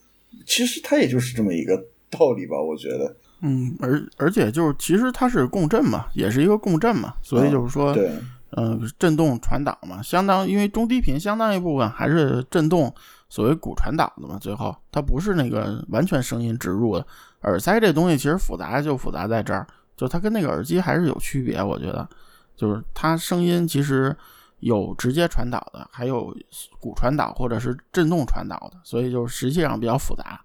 [0.46, 1.76] 其实它也就是这么一个
[2.10, 3.16] 道理吧，我觉得。
[3.42, 8.10] 嗯，而而且就是其实它是共振嘛，也是一个共振嘛，所以就是说，对，
[8.58, 12.94] 嗯、震动传导嘛，相当因为中低频相当一部分还是震动，
[13.30, 17.06] 所谓骨传导的嘛，最后它不是那个完全声音植入的。
[17.44, 19.66] 耳塞这东西其实复杂就复杂在这儿，
[19.96, 22.08] 就它跟那个耳机还是有区别，我觉得，
[22.56, 24.16] 就是它声音其实
[24.60, 26.36] 有直接传导的，还有
[26.80, 30.42] 骨传导或者是震动传导的，所以就是实际上比较复杂。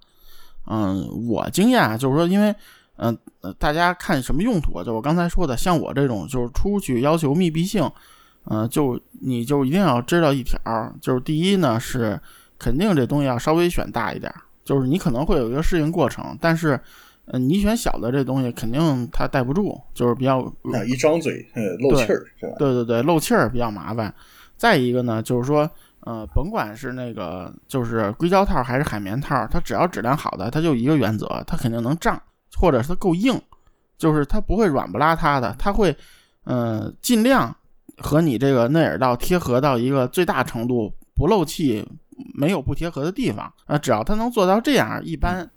[0.67, 2.55] 嗯，我经验啊，就是说，因为
[2.97, 3.19] 嗯、
[3.59, 4.85] 大家看什么用途啊？
[4.85, 7.91] 就我刚才说的，像我这种就是出去要求密闭性，
[8.45, 10.61] 嗯、就你就一定要知道一条，
[11.01, 12.21] 就是第一呢是
[12.63, 14.33] 肯定这东西要稍微选大一点，
[14.65, 16.77] 就是你可能会有一个适应过程，但是
[17.27, 20.39] 嗯、呃你选小的这东西肯定它带不住，就是比较
[20.73, 22.55] 啊，一张嘴，呃，漏气儿是吧？
[22.59, 24.15] 对对对，漏气儿比较麻烦。
[24.57, 25.69] 再一个呢，就是说，
[26.01, 32.21] 呃，甭管是那个就是硅胶套还是海绵套，它只要质量好的，它就一个原则，它肯定能胀，
[32.57, 33.41] 或者是它够硬，
[33.99, 35.97] 就是它不会软不拉塌的，它会，
[36.45, 37.55] 呃，尽量
[37.99, 41.85] 和你这个内耳道贴合到一个最大程度，不漏气，
[42.35, 45.49] 没有不贴合的地方啊、只要它能做到这样，一般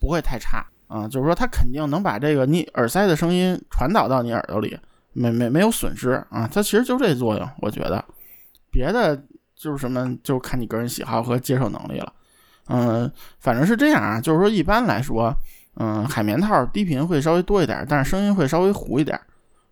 [0.00, 4.78] 不会太差啊、就是说它肯定能把这个你耳塞的声音传导到你耳朵里。
[5.18, 8.04] 没没没有损失啊，它其实就这作用，我觉得，
[8.70, 9.16] 别的
[9.54, 12.12] 就是什么，就看你个人喜好和接受能力了。
[12.68, 13.10] 嗯，
[13.40, 15.34] 反正是这样啊，就是说一般来说，
[15.76, 19.18] 嗯，海绵套低频会稍微多一点，但是声音会稍微糊一点。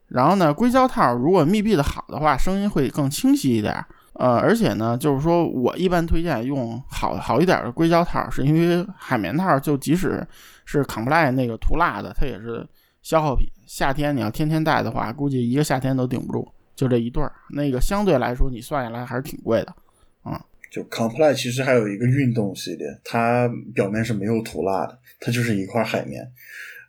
[0.08, 3.84] 然后呢，硅胶套如果密闭的好的话，声音会更清晰一点。
[4.14, 10.24] 呃，而且呢，就是说我一般推荐用好好一点的硅胶套，是因为海绵套就即使
[10.64, 12.66] 是 Comply 那个涂蜡的，它也是
[13.02, 13.46] 消耗品。
[13.66, 16.46] 夏天你要天天戴的话，估计一个夏天都顶不住。
[16.76, 19.74] 就这一对儿，那个相对来说你算下来还是挺贵的
[20.22, 20.40] 啊。
[20.70, 26.20] 就 Comply 其实还有一个运动系列，它表面是没有涂蜡的，它就是一块海绵。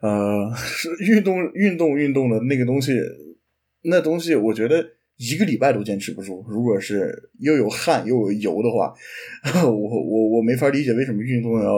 [0.01, 2.99] 呃，是运动运动运动的那个东西，
[3.83, 4.83] 那东西我觉得
[5.17, 6.45] 一个礼拜都坚持不住。
[6.47, 8.93] 如果是又有汗又有油的话，
[9.63, 11.73] 我我我没法理解为什么运动要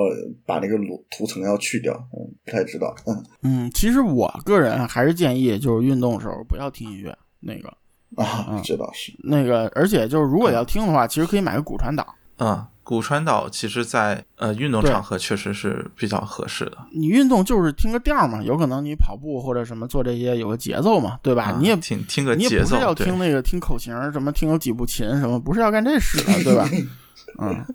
[0.45, 1.93] 把那个涂涂层要去掉。
[2.13, 2.95] 嗯，不太知道。
[3.05, 7.69] 嗯嗯，其实我个人还是建议，就是运动的时候不要听音乐，那个
[8.15, 9.13] 啊嗯，这倒是。
[9.23, 12.15] 那个，而且就是如果要听的话，其实可以买个骨传导。
[12.39, 21.43] 嗯，骨传导其实在呃运动场合确实是比较合适的，你运动就是听个调儿嘛，有可能你跑步或者什么做这些有个节奏嘛，对吧？
[21.43, 26.65] 啊你也听听个你也节奏，不是要听那个听口型什么，听有几步琴什么，不是要干这事的，对吧？
[27.39, 27.65] 嗯，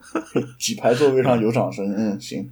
[0.59, 1.85] 几排座位上有掌声。
[1.95, 2.51] 嗯，行。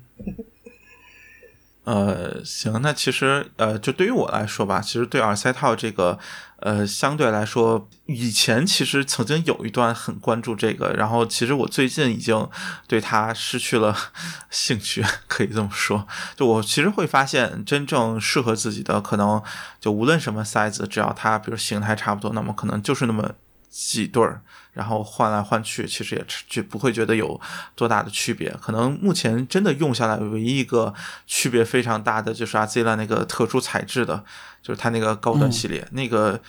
[1.84, 6.18] 呃，行，那其实呃，就对于我来说吧，其实对耳塞套这个，
[6.58, 12.48] 呃，相对来说，以前其实曾经有一段很关注这个，然后其实我最近已经
[12.86, 13.96] 对它失去了
[14.50, 16.06] 兴趣，可以这么说。
[16.36, 19.42] 就我其实会发现，真正适合自己的，可能
[19.80, 23.32] 就无论什么 size，只要它比如形态差不多，那么可能就是那么
[23.70, 24.42] 几对儿，
[24.72, 27.40] 然后换来换去，其实也就不会觉得有
[27.74, 28.50] 多大的区别。
[28.60, 30.94] 可能目前真的用下来，唯一一个
[31.26, 34.24] 区别非常大的就是阿 Zila 那个特殊材质的，
[34.62, 36.40] 就是它那个高端系列、那个，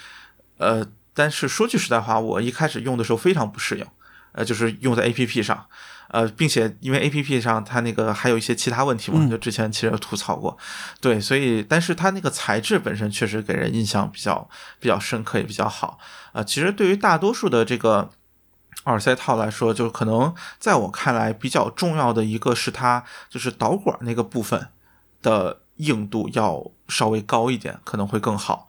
[0.57, 3.86] 呃，但是说句实在话，我一开始用的时候非常不适应，
[4.34, 5.65] 呃，就是用在 APP 上。
[6.12, 10.57] 呃，并且因为 A P P 上它那个还有一些其他问题嘛，嗯就之前其实有吐槽过，
[10.99, 14.49] 对，所以但是它那个材质本身确实给人印象比较
[14.80, 15.97] 比较深刻，也比较好。
[16.34, 18.12] 呃，其实对于大多数的这个
[18.86, 24.68] 耳塞套来说，就可能在我看来比较重要的一个是它就是导管那个部分
[25.22, 28.68] 的硬度要稍微高一点，可能会更好。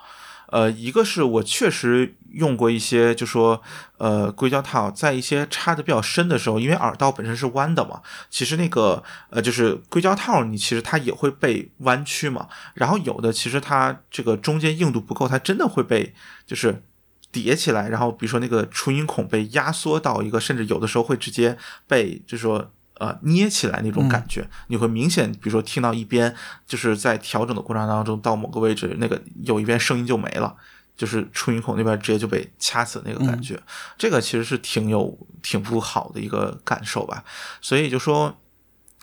[0.53, 3.63] 呃，一个是我确实用过一些，就说
[3.97, 12.49] 呃硅胶套，在一些插的比较深的时候，因为耳道本身是弯的嘛，其实那个呃就是硅胶套，你其实它也会被弯曲嘛。
[12.75, 16.15] 然后有的其实它这个中间硬度不够，它真的会被
[16.47, 16.83] 就是
[17.31, 21.57] 叠起来，然后比如说那个出音孔被压缩到一个，甚至有的时候会直接
[21.89, 22.71] 被就是说。
[23.03, 26.33] 呃，捏起来那种感觉，你会明显，比如说听到一边，
[26.65, 30.55] 就是在调整的过程当中，到某个位置，那个有一边声音就没了，
[30.97, 33.61] 就是出音孔那边直接就被掐死那个感觉，
[33.99, 37.25] 这个其实是挺有挺不好的一个感受吧。
[37.61, 38.39] 所以就说，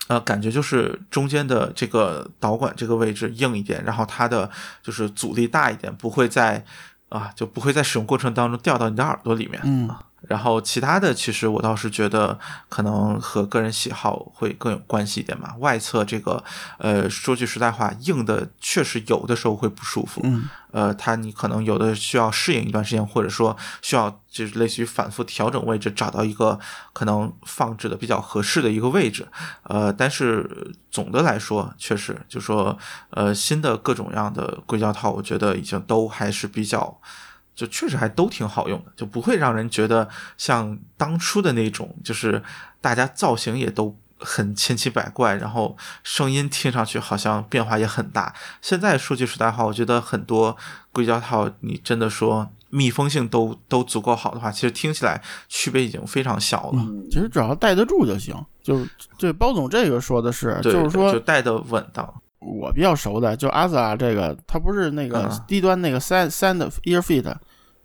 [0.08, 4.50] 呃，感觉就是中间的这个导管这个位置硬一点，然后它的
[4.82, 6.64] 就是阻力大一点，不会在
[7.10, 9.60] 啊就不会在使用过程当中掉到你的耳朵里面。
[9.62, 15.54] 嗯啊然后其他的，其实我倒是觉得可能和个人喜好会更有关系一点嘛。
[15.58, 16.44] 外侧这个，
[16.78, 20.20] 呃，说句实在话，硬的确实有的时候会不舒服。
[20.22, 26.60] 嗯，呃，它你可能有的需要适应一段时间，或者说需要就是类似于反复调整位置，找到一个
[26.92, 29.26] 可能放置的比较合适的一个位置。
[29.62, 32.78] 呃，但是总的来说，确实就说，
[33.10, 37.00] 呃，新的各种各样的硅胶套，我觉得已经都还是比较。
[37.60, 40.08] 就确实还都挺好用的，就不会让人觉得
[40.38, 42.42] 像当初的那种，就是
[42.80, 48.34] 大家造型也都很千奇百怪，然后声音听上去好像变化也很大。
[48.62, 50.56] 现在说句实在话，我觉得很多
[50.90, 56.82] 硅胶套，你真的说密封性都都足够好的话，其实听起来区别已经非常小了。
[57.10, 58.34] 其实只要戴得住就行。
[58.62, 58.86] 就
[59.18, 62.10] 对包总这个说的是，就是说就戴得稳当。
[62.38, 67.36] 我比较熟的就阿兹拉这个，它不是那个低端那个三三的 Ear Fit。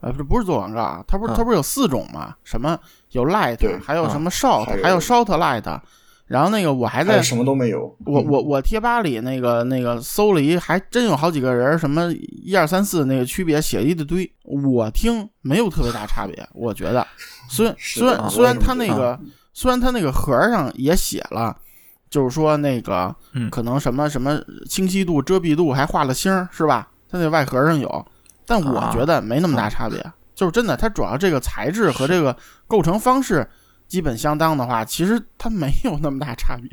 [0.02, 2.36] 呃，不是不是做广告啊，它不是它不是有四种吗？
[2.44, 2.78] 什么
[3.12, 5.80] 有 light，还有什么 short，还有 short light，
[6.28, 7.96] 然后那个我还在什么都没有。
[8.06, 17.06] 我我我贴吧里那个那个搜了一，还真有好几个人，什么一二三四那个区别写了一大堆，我听没有特别大差别，我觉得。
[17.50, 19.20] 虽 然虽然虽然它那个
[19.54, 21.56] 虽然它那个盒上也写了，
[22.10, 23.16] 就是说那个
[23.52, 26.90] 可能什么什么清晰度、遮蔽度还画了星，是吧？
[27.10, 28.06] 它那外盒上有。
[28.46, 30.00] 但我觉得没那么大差别，
[30.34, 32.36] 就是真的，它主要这个材质和这个
[32.68, 33.48] 构成方式
[33.88, 36.70] 基本相当的话，其实它没有那么大差别，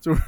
[0.00, 0.20] 就是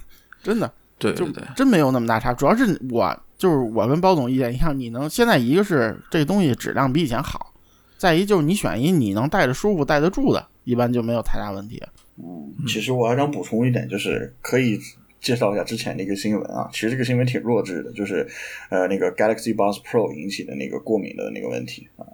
[0.43, 1.27] 真的，对，就
[1.57, 2.33] 真没有那么大差。
[2.33, 7.53] 主要是我就是我跟包总意见一样，你能现在一个是这东西质量比以前好，
[7.97, 11.83] 再一就是你选一你能戴着舒服、戴得住的，一般就没有太大问题。
[12.17, 14.79] 嗯，其实我还想补充一点，就是可以。
[15.23, 18.27] 介绍一下之前的一个新闻啊，其实这个新闻挺弱智的，就是
[18.71, 22.05] 呃那个 Galaxy Buds Pro 引起的那个过敏的那个问题啊，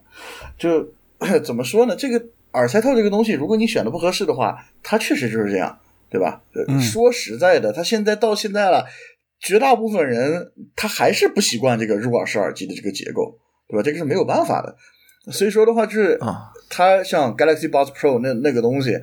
[0.59, 0.87] 就
[1.43, 1.97] 怎么说呢？
[1.97, 5.79] 这个耳塞套这个东西，如果你选的不合适的话，它确实就是这样，
[6.11, 6.43] 对吧？
[6.79, 8.85] 说实在的，它现在到现在了，
[9.41, 13.39] 绝大部分人他还是不习惯这个入耳式耳机的这个结构，
[13.69, 13.83] 对吧？
[13.83, 14.77] 这个是没有办法的。
[15.33, 18.99] 所以说的话，就是啊它像 Galaxy Buds Pro 那那个东西，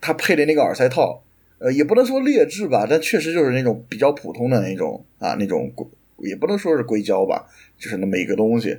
[0.00, 1.22] 它配的那个耳塞套。
[1.62, 5.72] 呃，也不能说劣质吧，但确实就是那种比较普通的那种啊，那种，
[6.18, 7.46] 也不能说是硅胶吧，
[7.78, 8.76] 就是那么一个东西。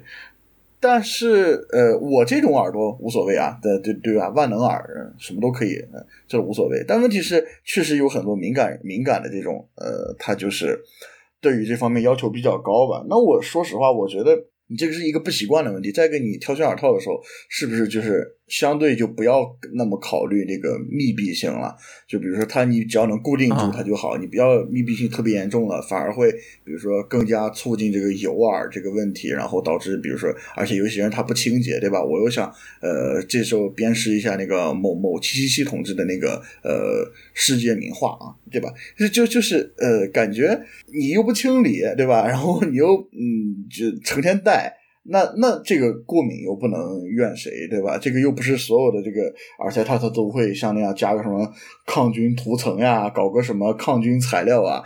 [0.82, 4.28] 但是，呃，我这种耳朵无所谓啊，对对对吧？
[4.30, 5.82] 万能耳，什么都可以，
[6.28, 6.84] 这无所谓。
[6.86, 10.84] 但问题是，确实有很多敏感敏感的这种，呃，他就是
[11.40, 13.06] 对于这方面要求比较高吧。
[13.10, 14.46] 那我说实话，我觉得。
[14.68, 15.92] 你这个是一个不习惯的问题。
[15.92, 21.76] 再给，你挑选耳套的时候，是不是就是相对就不要那么考虑这个密闭性了？
[22.08, 26.32] 就比如说，它你只要能固定住它就好，你不要密闭性特别严重了，反而会
[26.64, 32.04] 比如说更加促进这个油耳这个问题，然后导致比如说，而且有些人他不清洁，对吧？
[32.04, 38.72] 我又想呃，这时候鞭尸一下那个某某七七七同志的那个呃世界名画啊，对吧？
[38.98, 40.62] 就就就是呃，感觉
[40.94, 42.28] 你又不清理，对吧？
[42.28, 44.83] 然后你又嗯，就成天戴。
[45.06, 47.98] 那那这个过敏又不能怨谁，对吧？
[47.98, 49.22] 这个又不是所有的这个
[49.60, 51.46] 耳塞套它都会像那样加个什么
[51.86, 54.82] 抗菌涂层呀，搞个什么抗菌材料啊，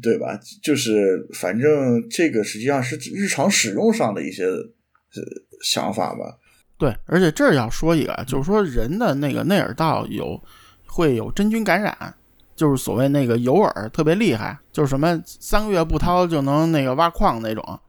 [0.00, 0.38] 对吧？
[0.62, 5.22] 就是反正这个实际上是日常使用上的一些呃
[5.64, 6.38] 想法吧。
[6.78, 10.40] 对，而且这儿要说一个，就是说人的那个内耳道有
[10.86, 12.14] 会有真菌感染，
[12.54, 17.80] 就是所谓那个油耳特别厉害，就是什么三个月不掏就能那个挖矿那种。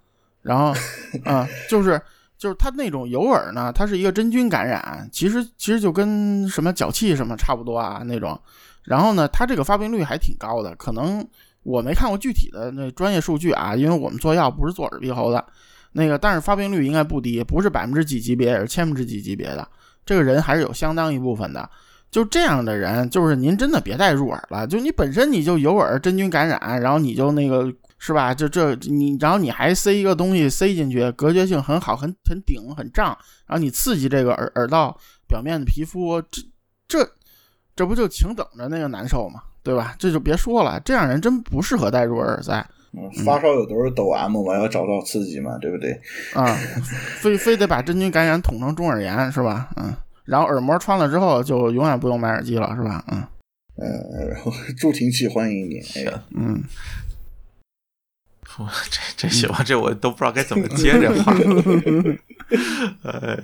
[0.41, 0.73] 然后，
[1.23, 2.01] 啊，就是
[2.35, 8.39] 就是他那种油耳呢，它是一个真菌感染，其实其实就跟什么脚气什么差不多啊那种。
[8.83, 11.23] 然后呢，它这个发病率还挺高的，可能
[11.61, 15.45] 我没看过具体的那专业数据啊，因为我们做药不是做耳鼻喉的，
[15.91, 19.67] 那个但是发病率应该不低，不是百分之几级别，也是千分之几级别的。
[20.03, 21.69] 这个人还是有相当一部分的。
[22.09, 27.71] 就这样的人，就是您真的别戴入耳了，就你本身你就油耳真菌感染，然后你就那个。
[28.03, 28.33] 是吧？
[28.33, 34.97] 就这你，然后你还塞一个东西塞进去，隔绝性很好，很很顶，很胀，然后你刺激这个耳耳道
[35.27, 36.41] 表面的皮肤，这
[36.87, 37.07] 这
[37.75, 39.43] 这不就请等着那个难受吗？
[39.61, 39.93] 对吧？
[39.99, 42.67] 这就别说了，这样人真不适合戴入耳塞。
[42.93, 45.91] 嗯，发烧有都是抖 M 嘛，要找到刺激嘛，对不对？
[46.33, 46.57] 啊，
[47.19, 49.69] 非非得把真菌感染捅成中耳炎是吧？
[49.77, 49.93] 嗯，
[50.25, 53.05] 然后耳膜穿了之后就永远不用买耳机了是吧？
[53.11, 53.21] 嗯
[53.77, 56.63] 呃，然后 助听器欢迎你，哎，嗯。
[58.89, 61.33] 这这行吧，这我都不知道该怎么接这话。
[63.03, 63.37] 呃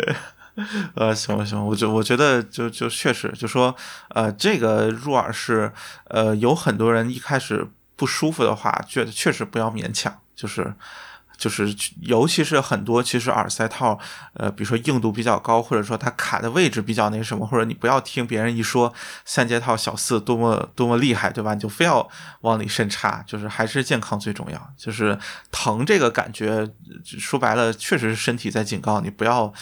[0.96, 3.76] 呃，行吧行吧，我就我觉得就就确实就说
[4.10, 5.72] 呃，这个入耳是
[6.06, 10.74] 呃，有很多人一开始不舒服的话，觉得确实不要勉强，就是
[11.38, 13.98] 就是尤其是很多其实耳塞套，
[14.34, 21.54] 呃，比如说硬度比较高，或者说它卡的位置比较那什么，或者你不要听别人一说三节套小四多么多么厉害，对吧？
[21.54, 22.08] 你就非要
[22.42, 24.74] 往里深插，就是还是健康最重要。
[24.76, 25.18] 就是
[25.52, 26.68] 疼这个感觉，
[27.04, 29.54] 说白了，确实是身体在警告你不要。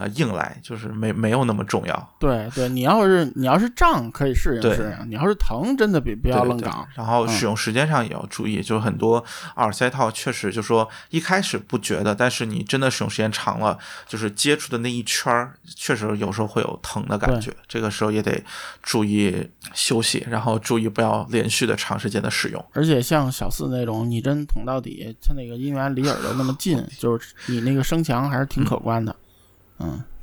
[0.00, 2.14] 呃，硬来就是没没有那么重要。
[2.18, 6.88] 对对，你要是你要是胀可以适应对适应，你要是疼真的比不要愣杠。
[6.94, 9.22] 然后嗯使用时间上也要注意，就是很多
[9.56, 13.78] 耳塞套确实就说一开始不觉得，但是你真的使用时间长了，
[14.08, 17.52] 就是接触的那一圈儿，确实有时候会有疼的感觉。
[17.68, 18.42] 这个时候也得
[18.82, 22.64] 注意休息，然后注意不要连续的长时间的使用。
[22.72, 29.10] 而且像小四那种，你真捅到底，它那个音源离耳朵那么近，就是你那个声强还是挺可观的。
[29.12, 29.16] 嗯，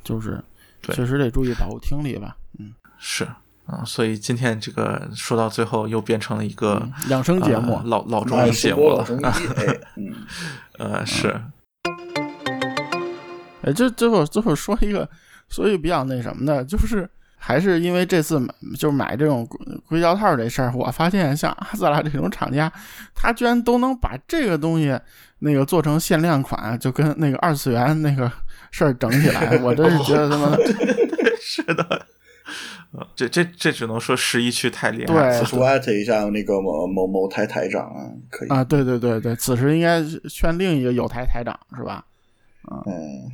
[0.04, 0.42] 就是
[0.82, 2.36] 确实得注意保护听力吧。
[2.58, 3.26] 嗯，是
[3.66, 9.04] 啊、所以今天这个说到最后又变成了一个、嗯养生节目呃、老老中哎医节目了。
[9.96, 10.14] 嗯，
[10.78, 11.38] 呃，是
[13.62, 15.06] 哎，这最后最后说一个，
[15.50, 17.06] 说一个比较那什么的，就是
[17.36, 22.72] 还是因为这次买就是买这种硅硅胶套这事儿，我发现像阿斯拉这种厂家，
[23.14, 24.98] 他居然都能把这个东西
[25.40, 28.32] 那个做成限量款，就跟那个二次元那个
[28.70, 30.56] 事儿整起来，我真是觉得他妈
[31.40, 32.06] 是的。
[32.90, 42.02] 呃这这这只能说十一区太厉害对了，说艾特一下那个某某某台台长啊，可以，啊，对对对对，此时应该劝另一个有台台长是吧？
[42.86, 43.30] 嗯，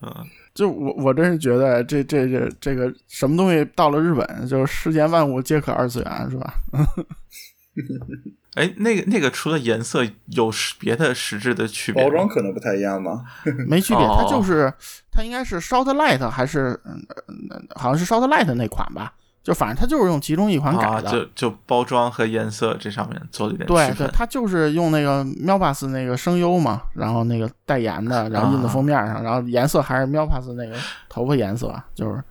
[0.00, 6.54] 嗯，就我我真是觉得这这这这个什么东西到了日本，就是世间万物皆可二次元是吧？
[8.54, 12.02] 哎，那个那个除了颜色有别的实质的区别？
[12.04, 13.22] 包装可能不太一样吧，
[13.68, 14.72] 没区别，哦它就是
[15.10, 17.04] 它应该是 Short Light 还是嗯
[17.50, 19.12] 呃好像是 Short Light 那款吧？
[19.42, 21.10] 就反正它就是用其中一款改啊，的。
[21.10, 30.76] 就就包装和颜色这上面做了一点对对，它就是用那个 m 巴 Pass 那个声优嘛，然后那个代言的，然后印在封面上，然后颜色还是 m 巴 Pass 那个
[31.08, 32.22] 头发颜色，就是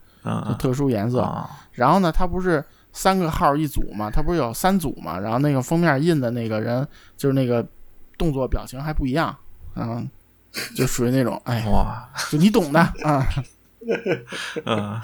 [0.59, 1.21] 特殊颜色。
[1.21, 2.61] 啊然后呢，它不是
[2.99, 5.17] 三个号一组嘛，它不是有三组嘛？
[5.17, 6.85] 然后那个封面印的那个人
[7.15, 7.65] 就是那个
[8.17, 9.33] 动作表情还不一样，
[9.75, 10.05] 嗯，
[10.75, 13.25] 就属于那种 哎，哇，就你懂的啊。
[14.65, 14.99] 嗯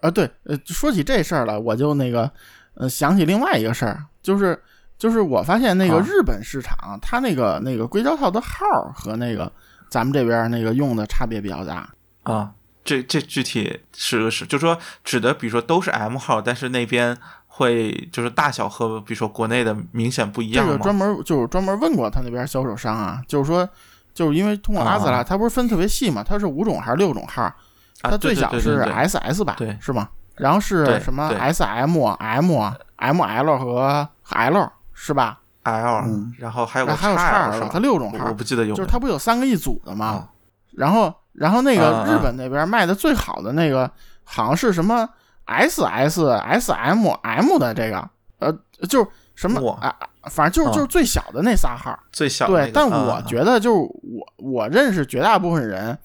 [0.00, 2.32] 啊，对，呃，说起这事儿了，我就那个，
[2.72, 4.58] 呃，想起另外一个事儿，就是
[4.96, 9.52] 就是我发现那个啊日本市场，它那个那个硅胶套的号儿和那个
[9.90, 11.92] 咱们这边儿那个用的差别比较大。
[12.22, 12.50] 啊，
[12.84, 17.16] 这这具体是个是，就说指的，比如说都是 M 号，但是那边
[17.46, 20.66] 会就是大小和比如说国内的明显不一样？
[20.66, 23.68] 这个专门就是专门问过他那边销售商啊，就是说，
[24.14, 27.42] 就是因为通过阿兹拉，啊它不是分特别细嘛，它是五种还是六种号？
[27.42, 27.54] 啊，
[28.02, 30.08] 它最小是 SS 吧，对是吗？
[30.36, 32.50] 然后是什么 SM、M、
[32.96, 40.06] ML 和 L 是吧？L，、嗯然后还有还有 XL 它六种号我我，不记得有就是它不有三个一组的吗？
[40.06, 40.28] 啊
[40.72, 43.90] 然后，然后那个日本那边卖的最好的那个，
[44.24, 45.08] 好像是什么
[45.46, 46.22] SS、
[46.60, 48.08] SM、M 的这个，
[48.38, 48.52] 呃，
[48.88, 51.98] 就是什么啊，啊反正就是啊就是最小的那仨号。
[52.12, 55.96] 最小对但啊我觉得就是我我认识绝大部分人，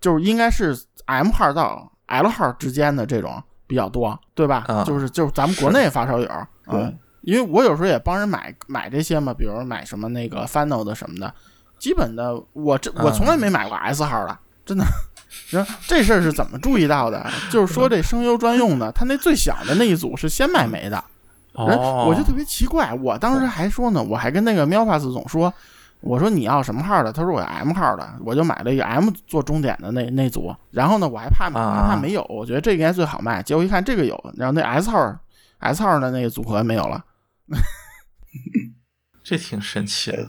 [0.00, 4.64] 就是应该是 M 号到 L 号之间的这种比较多，对吧？
[4.68, 6.26] 啊就是就是咱们国内发烧友，
[6.70, 11.32] 对嗯，因为我有时候也帮人买买这些嘛，比如买什么那个 Final 的什么的，
[11.78, 14.38] 基本的我这我从来没买过 S 号的，
[14.72, 14.84] 真的。
[15.50, 17.30] 然后这事儿是怎么注意到的？
[17.50, 21.04] 就是说这声优专用的，他那最小的那一组是先卖没的，
[21.52, 25.52] 人哦，我就特别奇怪，我当时还说呢，我还跟那个喵 pass 总说，
[26.00, 27.12] 我说你要什么号的？
[27.12, 30.54] 他说我要 M 号的，我就买了一个 M 做终点的那那组。
[30.70, 33.42] 然后呢，我还怕我啊还怕没有，我觉得这个应该最好卖。
[33.42, 35.14] 结果一看这个有，然后那 S 号
[35.58, 37.04] S 号的那个组合没有了。
[39.22, 40.26] 这挺神奇的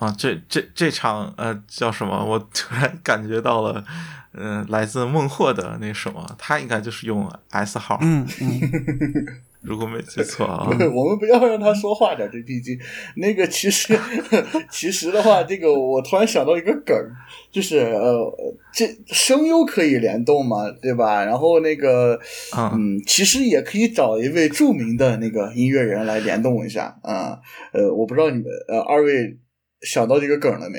[0.00, 0.14] 啊！
[0.18, 2.24] 这这这场呃叫什么？
[2.24, 3.84] 我突然感觉到了，
[4.32, 9.26] 嗯、来自孟获的那什么，他应该就是用 S 号，嗯 嗯，
[9.60, 10.66] 如果没记错啊。
[10.94, 12.78] 我们不要让他说话的这毕竟。
[13.16, 13.98] 那个其实
[14.70, 17.12] 其实的话，这个我突然想到一个梗儿，
[17.52, 18.32] 就是呃，
[18.72, 21.22] 这声优可以联动嘛，对吧？
[21.24, 22.18] 然后那个
[22.56, 27.38] 嗯嗯，其实也可以找一位著名的那个音乐人来联动一下啊。
[27.72, 29.36] 呃，我不知道你们呃二位
[29.82, 30.78] 想到这个梗了没？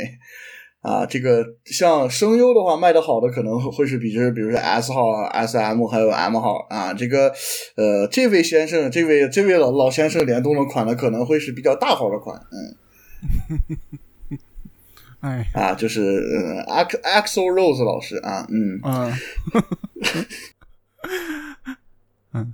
[0.81, 7.31] 啊，这个像声优的话，卖的好的可能会是比就是比如说 S 号啊、SM 还有 M 号啊，这个
[7.75, 13.77] 呃，这位先生，这位这位老老先生联动的款呢，可能会是比较大号的款，嗯
[15.21, 19.13] 哎，啊，就是呃，Ax Axel Rose 老师啊，嗯，嗯，
[22.33, 22.53] 嗯，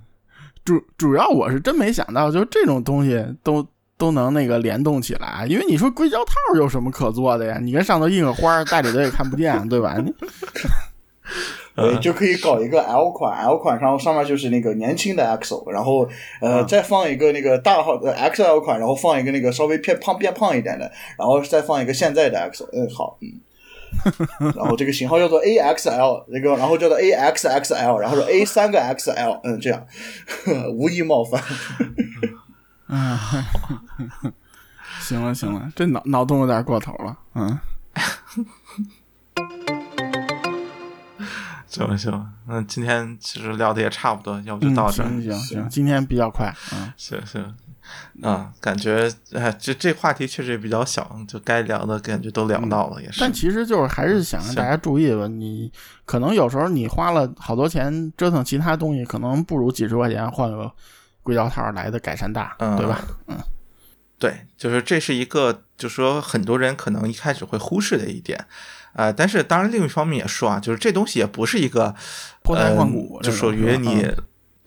[0.66, 3.66] 主主要我是真没想到，就这种东西都
[3.98, 5.44] 都能那个联动起来。
[5.48, 7.58] 因为你说硅胶套有什么可做的呀？
[7.60, 9.96] 你跟上头印个花，代理的也看不见，对吧？
[9.98, 10.10] 你
[11.76, 16.08] 对，就可以搞一个 L 款，L 款然后上面就是那个年轻的 XO，然后
[16.40, 29.86] 呃再放一个那个大号的 XL 款，然后放一个那个稍微偏胖变胖一点的，然后再放一个现在的 XO，嗯好，嗯， 然后这个型号叫做 AXL，那个然后叫做 AXXL，然后是 A 三个 XL，嗯这样，
[30.74, 31.40] 无意冒犯。
[32.88, 33.18] 嗯，
[35.00, 37.58] 行了行了，这脑脑洞有点过头了，嗯。
[41.66, 45.02] 行了行了，那今天其实聊的也差不多，要不就到这。
[45.02, 47.54] 行行行，今天比较快，嗯，行行，
[48.22, 53.20] 啊，感觉哎，这这话题确实也比较小，就该聊的感觉都聊到了，也是。
[53.20, 55.70] 但其实就是还是想让大家注意吧，你
[56.06, 60.72] 可能有时候你花了好多钱折腾其他东西，可能不如几十块钱换个
[61.28, 63.02] 硅胶套来的改善大，对吧？
[63.26, 63.36] 嗯，
[64.18, 68.46] 对，就是这是一个，就是说很多人可能一开始会忽视的一点。
[68.94, 71.94] 呃，但是当然，另一方面也说啊，就是这东西也不是一个
[72.42, 74.06] 脱胎换骨，就属于你，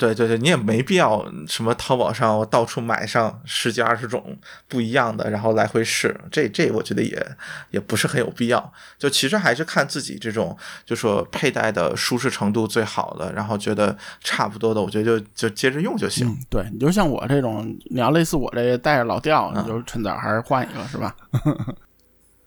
[0.01, 4.35] 对对对，你也没必要什么淘宝上我到处买上十几二十种
[4.67, 7.23] 不一样的，然后来回试，这这我觉得也
[7.69, 8.73] 也不是很有必要。
[8.97, 16.35] 就其实还是看自己这种，就说佩戴的舒适程度最好的，然后觉得差不多的，我觉得就就接着用就行。
[16.49, 21.15] 对，你就像我这种，你要类似我这带着老掉，你就趁早还是换一个，是吧？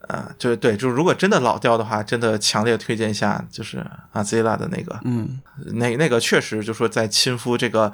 [0.09, 5.41] 啊，就对，就是如果真的老掉的话，真的强烈推荐一下，就是阿 Zilla 的那个，嗯，
[5.73, 7.93] 那那个确实就说在亲肤这个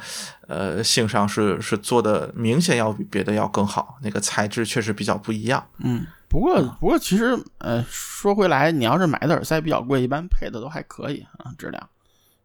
[0.48, 5.64] 呃性上是是做的明显要比别的要更好，那个材质确实比较不一样。
[5.78, 11.88] 嗯，不过不过其实呃说回来，你要是买的耳塞比较贵，一般配的都还可以啊，质量，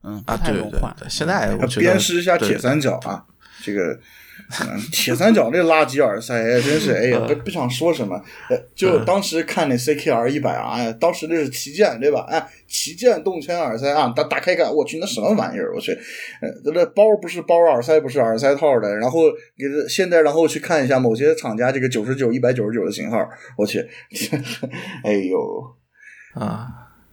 [0.03, 3.25] 嗯，啊对对对，现在我觉得鞭尸一下铁三角啊，
[3.61, 3.99] 这个。
[4.91, 8.21] 铁三角那垃圾耳塞，真是哎呀，不不想说什么。
[8.75, 12.25] 就当时看那 CKR 一百啊，哎，当时那是旗舰对吧？
[12.29, 15.73] 哎，旗舰动圈耳塞啊，打打开看，我去，那什么玩意儿？
[15.73, 15.91] 我去，
[16.41, 18.95] 呃，这包不是包，耳塞不是耳塞套的。
[18.97, 19.21] 然后
[19.57, 23.17] 给现在，然后去看一下某些厂家这个九十九、一百九十九的型号，
[23.57, 23.79] 我去，
[25.03, 25.75] 哎呦，
[26.33, 26.67] 啊，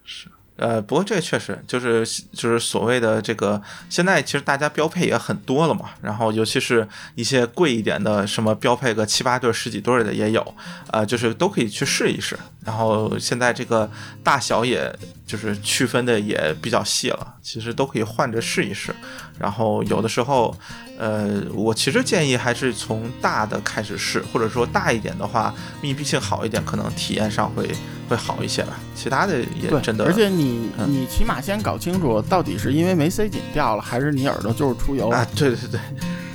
[0.05, 0.29] 是。
[0.57, 5.91] 呃，不过这确实就是就是所谓的这个，现在其实大家标配也很多了嘛。
[6.03, 10.55] 然后尤其是一些贵一点的，什么标配个七八对、十几对的也有，
[10.91, 12.39] 呃，就是都可以去试一试。
[12.65, 13.91] 然后现在这个
[14.23, 14.95] 大小也
[15.27, 18.95] 就是区分的也比较细了，其实都可以换着试一试。
[19.39, 20.55] 然后有的时候，
[20.99, 27.69] 呃，我其实建议还是从大的开始试，或者说大一点的话，密闭性好一点，可能体验上会。
[28.09, 30.05] 会好一些吧，其他的也真的。
[30.05, 35.27] 而且你你起码先搞清楚，到底是因为没塞紧掉了，还是你耳朵就是出油啊？
[35.35, 35.81] 对对对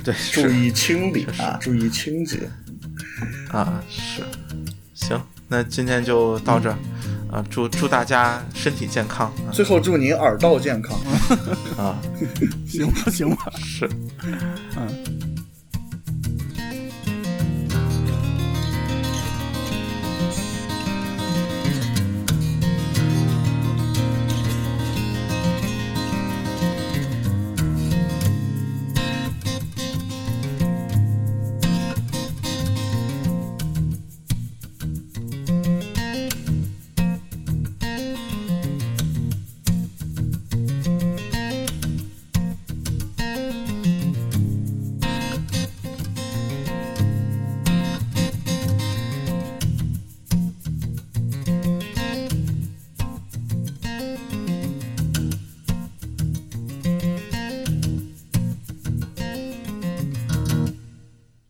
[0.02, 2.50] 对， 注意清理啊，注意清洁
[3.52, 4.24] 啊，是。
[4.94, 6.76] 行，那今天就到这儿
[7.32, 10.96] 啊，祝祝大家身体健康，最后祝您耳道健康。
[11.76, 11.98] 啊，
[12.66, 13.88] 行吧行吧，是，
[14.76, 15.17] 嗯。